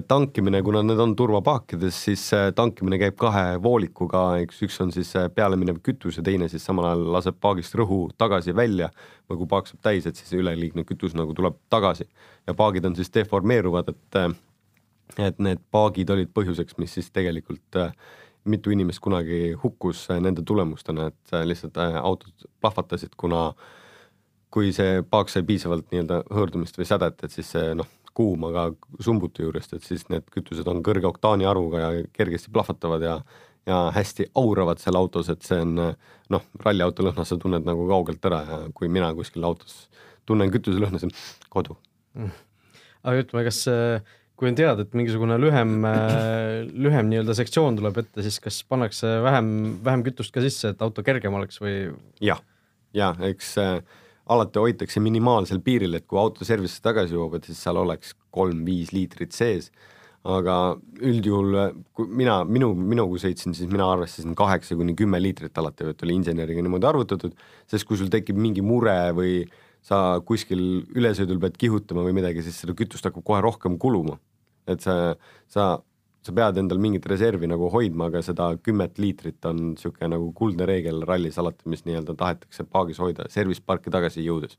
tankimine, 0.08 0.62
kuna 0.66 0.82
need 0.82 0.98
on 0.98 1.12
turvapaakides, 1.16 1.98
siis 2.04 2.24
äh, 2.34 2.48
tankimine 2.54 2.98
käib 2.98 3.14
kahe 3.20 3.54
voolikuga, 3.62 4.24
eks 4.42 4.64
üks 4.66 4.80
on 4.82 4.90
siis 4.90 5.12
äh, 5.14 5.28
peale 5.30 5.58
minev 5.60 5.78
kütus 5.86 6.18
ja 6.18 6.24
teine 6.26 6.48
siis 6.50 6.64
samal 6.66 6.88
ajal 6.88 7.04
laseb 7.14 7.38
paagist 7.40 7.76
rõhu 7.78 8.00
tagasi 8.18 8.54
välja 8.56 8.90
või 9.30 9.38
kui 9.38 9.50
paak 9.52 9.70
saab 9.70 9.84
täis, 9.86 10.08
et 10.10 10.18
siis 10.18 10.34
üleliigne 10.40 10.82
kütus 10.88 11.14
nagu 11.14 11.36
tuleb 11.38 11.60
tagasi. 11.70 12.08
Ja 12.50 12.54
paagid 12.58 12.88
on 12.88 12.98
siis 12.98 13.14
deformeeruvad, 13.14 13.94
et 13.94 14.20
et 15.18 15.38
need 15.42 15.62
paagid 15.74 16.10
olid 16.10 16.30
põhjuseks, 16.34 16.76
mis 16.78 16.92
siis 16.94 17.10
tegelikult 17.10 17.78
mitu 18.50 18.70
inimest 18.70 19.02
kunagi 19.02 19.52
hukkus 19.62 20.04
nende 20.22 20.42
tulemustena, 20.46 21.08
et 21.10 21.34
lihtsalt 21.46 21.78
autod 21.78 22.46
plahvatasid, 22.62 23.14
kuna 23.18 23.52
kui 24.50 24.72
see 24.74 25.02
paak 25.06 25.30
sai 25.30 25.42
piisavalt 25.46 25.90
nii-öelda 25.90 26.22
hõõrdumist 26.30 26.78
või 26.78 26.86
sädet, 26.88 27.22
et 27.22 27.34
siis 27.34 27.50
see 27.54 27.74
noh, 27.78 27.90
kuum, 28.16 28.48
aga 28.50 28.70
sumbuti 29.02 29.44
juurest, 29.44 29.76
et 29.76 29.86
siis 29.86 30.06
need 30.10 30.26
kütused 30.34 30.66
on 30.70 30.82
kõrge 30.86 31.08
oktaani 31.10 31.46
arvuga 31.48 31.84
ja 31.84 32.02
kergesti 32.16 32.52
plahvatavad 32.54 33.06
ja 33.06 33.20
ja 33.68 33.90
hästi 33.94 34.30
auravad 34.40 34.80
seal 34.80 34.96
autos, 34.96 35.28
et 35.28 35.44
see 35.44 35.58
on 35.60 35.74
noh, 35.76 36.44
ralliauto 36.64 37.04
lõhna 37.04 37.26
sa 37.28 37.36
tunned 37.38 37.66
nagu 37.68 37.84
kaugelt 37.90 38.24
ära 38.26 38.38
ja 38.46 38.60
kui 38.74 38.88
mina 38.88 39.10
kuskil 39.14 39.44
autos 39.46 39.82
tunnen 40.26 40.50
kütuselõhna, 40.52 40.98
siis 41.02 41.36
kodu 41.52 41.76
mm.. 42.16 42.32
aga 43.04 43.20
ütleme, 43.20 43.44
kas 43.46 43.60
kui 44.40 44.48
on 44.48 44.56
teada, 44.56 44.86
et 44.86 44.96
mingisugune 44.96 45.36
lühem, 45.36 45.84
lühem 46.72 47.10
nii-öelda 47.12 47.36
sektsioon 47.36 47.76
tuleb 47.76 47.98
ette, 48.00 48.24
siis 48.24 48.40
kas 48.40 48.62
pannakse 48.64 49.18
vähem, 49.26 49.50
vähem 49.84 50.04
kütust 50.06 50.32
ka 50.32 50.40
sisse, 50.44 50.72
et 50.72 50.84
auto 50.84 51.04
kergem 51.04 51.36
oleks 51.36 51.60
või? 51.60 51.74
jah, 52.24 52.40
ja 52.96 53.12
eks 53.28 53.52
äh, 53.60 53.74
alati 54.30 54.62
hoitakse 54.62 55.02
minimaalsel 55.02 55.62
piiril, 55.64 55.96
et 55.98 56.06
kui 56.08 56.20
auto 56.20 56.46
service'isse 56.46 56.84
tagasi 56.84 57.16
jõuab, 57.16 57.38
et 57.38 57.48
siis 57.50 57.62
seal 57.64 57.80
oleks 57.80 58.14
kolm-viis 58.34 58.94
liitrit 58.96 59.36
sees. 59.36 59.70
aga 60.20 60.54
üldjuhul, 61.00 61.54
kui 61.96 62.10
mina, 62.12 62.42
minu, 62.44 62.74
minu 62.76 63.06
kui 63.08 63.16
sõitsin, 63.22 63.54
siis 63.56 63.70
mina 63.72 63.86
arvestasin 63.88 64.34
kaheksa 64.36 64.76
kuni 64.76 64.92
kümme 64.92 65.16
liitrit 65.16 65.56
alati, 65.56 65.86
et 65.94 66.02
oli 66.04 66.18
inseneriga 66.18 66.60
niimoodi 66.60 66.88
arvutatud, 66.90 67.38
sest 67.64 67.86
kui 67.88 67.96
sul 67.96 68.10
tekib 68.12 68.36
mingi 68.36 68.60
mure 68.60 69.14
või 69.16 69.38
sa 69.80 70.20
kuskil 70.28 70.60
ülesõidul 70.92 71.40
pead 71.40 71.56
kihutama 71.56 72.04
või 72.04 72.18
midagi, 72.18 72.44
siis 72.44 72.60
seda 72.60 72.76
kütust 72.76 73.08
hakkab 73.08 73.24
kohe 73.24 73.40
rohkem 73.40 73.78
kuluma. 73.80 74.18
et 74.68 74.84
sa, 74.84 75.16
sa 75.48 75.80
sa 76.20 76.34
pead 76.36 76.58
endal 76.60 76.80
mingit 76.82 77.06
reservi 77.08 77.48
nagu 77.48 77.70
hoidma, 77.72 78.10
aga 78.10 78.20
seda 78.24 78.50
kümmet 78.60 78.98
liitrit 79.00 79.46
on 79.48 79.70
niisugune 79.72 80.10
nagu 80.12 80.30
kuldne 80.36 80.66
reegel 80.68 81.00
rallis 81.08 81.38
alati, 81.40 81.64
mis 81.72 81.86
nii-öelda 81.86 82.16
tahetakse 82.20 82.66
paagis 82.68 83.00
hoida 83.00 83.28
service 83.32 83.64
parki 83.64 83.92
tagasi 83.92 84.24
jõudes. 84.26 84.58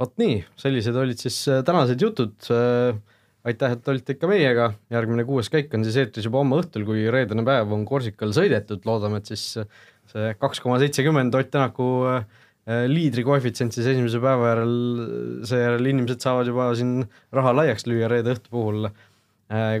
vot 0.00 0.12
nii, 0.22 0.38
sellised 0.60 0.96
olid 0.96 1.20
siis 1.20 1.42
äh, 1.50 1.64
tänased 1.66 2.00
jutud. 2.00 2.36
Äh, 2.54 3.00
aitäh, 3.50 3.72
et 3.72 3.88
olite 3.88 4.14
ikka 4.14 4.28
meiega, 4.28 4.70
järgmine 4.92 5.24
kuues 5.28 5.48
käik 5.52 5.72
on 5.76 5.84
siis 5.84 5.96
eetris 6.00 6.26
juba 6.28 6.42
homme 6.42 6.58
õhtul, 6.60 6.84
kui 6.88 7.06
reedene 7.12 7.44
päev 7.44 7.72
on 7.72 7.86
Korsikal 7.88 8.34
sõidetud, 8.36 8.84
loodame, 8.88 9.20
et 9.20 9.32
siis 9.32 9.44
äh, 9.60 9.68
see 10.12 10.30
kaks 10.40 10.62
koma 10.62 10.78
seitsekümmend 10.82 11.34
Ott 11.34 11.50
Tänaku 11.50 11.90
liidri 12.86 13.24
koefitsient 13.26 13.74
siis 13.74 13.86
esimese 13.88 14.20
päeva 14.22 14.50
järel, 14.52 14.74
seejärel 15.48 15.88
inimesed 15.90 16.20
saavad 16.22 16.46
juba 16.46 16.68
siin 16.78 17.00
raha 17.34 17.54
laiaks 17.56 17.86
lüüa 17.88 18.10
reede 18.12 18.34
õhtu 18.36 18.52
puhul 18.52 18.90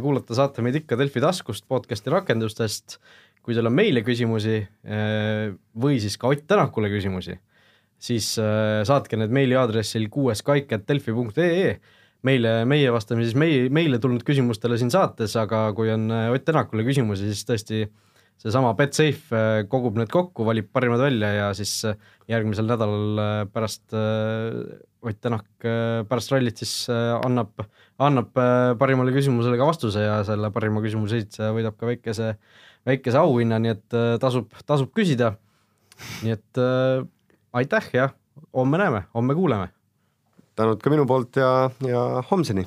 kuulata 0.02 0.34
saate 0.34 0.64
meid 0.66 0.80
ikka 0.80 0.98
Delfi 0.98 1.22
taskust, 1.22 1.66
podcast'i 1.70 2.10
rakendustest. 2.10 2.98
kui 3.40 3.54
teil 3.56 3.70
on 3.70 3.72
meile 3.72 4.02
küsimusi 4.04 4.58
äh, 4.60 5.54
või 5.80 5.96
siis 6.02 6.18
ka 6.20 6.28
Ott 6.28 6.42
Tänakule 6.50 6.90
küsimusi, 6.92 7.38
siis 7.96 8.34
äh, 8.42 8.82
saatke 8.84 9.16
need 9.16 9.32
meiliaadressil 9.32 10.10
kuueskaik.delfi.ee. 10.12 11.70
meile, 12.22 12.52
meie 12.68 12.92
vastame 12.92 13.24
siis 13.24 13.38
meie, 13.38 13.70
meile 13.72 13.98
tulnud 13.98 14.26
küsimustele 14.28 14.76
siin 14.76 14.92
saates, 14.92 15.38
aga 15.40 15.70
kui 15.72 15.88
on 15.94 16.10
Ott 16.10 16.44
Tänakule 16.44 16.84
küsimusi, 16.84 17.30
siis 17.30 17.48
tõesti 17.48 17.86
seesama 18.40 18.72
Betsafe 18.78 19.66
kogub 19.68 19.98
need 20.00 20.10
kokku, 20.12 20.46
valib 20.48 20.70
parimad 20.72 21.02
välja 21.02 21.32
ja 21.36 21.50
siis 21.56 21.82
järgmisel 22.30 22.68
nädalal 22.70 23.46
pärast 23.52 23.92
Ott 25.00 25.16
Tänak 25.16 25.64
pärast 26.08 26.32
rallit 26.32 26.60
siis 26.60 26.90
annab 26.90 27.62
annab 28.00 28.38
äh, 28.40 28.72
parimale 28.80 29.12
küsimusele 29.14 29.58
ka 29.60 29.68
vastuse 29.68 30.02
ja 30.04 30.20
selle 30.26 30.50
parima 30.54 30.82
küsimuse 30.84 31.20
esitaja 31.20 31.52
võidab 31.56 31.76
ka 31.80 31.88
väikese, 31.90 32.32
väikese 32.88 33.20
auhinna, 33.20 33.60
nii 33.62 33.74
et 33.74 33.96
äh, 33.96 34.14
tasub, 34.22 34.50
tasub 34.68 34.92
küsida. 34.96 35.34
nii 36.24 36.36
et 36.38 36.60
äh, 36.60 37.04
aitäh 37.60 37.90
ja 37.92 38.08
homme 38.56 38.80
näeme, 38.80 39.04
homme 39.14 39.36
kuuleme. 39.36 39.68
tänud 40.56 40.80
ka 40.82 40.92
minu 40.92 41.06
poolt 41.06 41.36
ja, 41.36 41.70
ja 41.86 42.04
homseni 42.30 42.66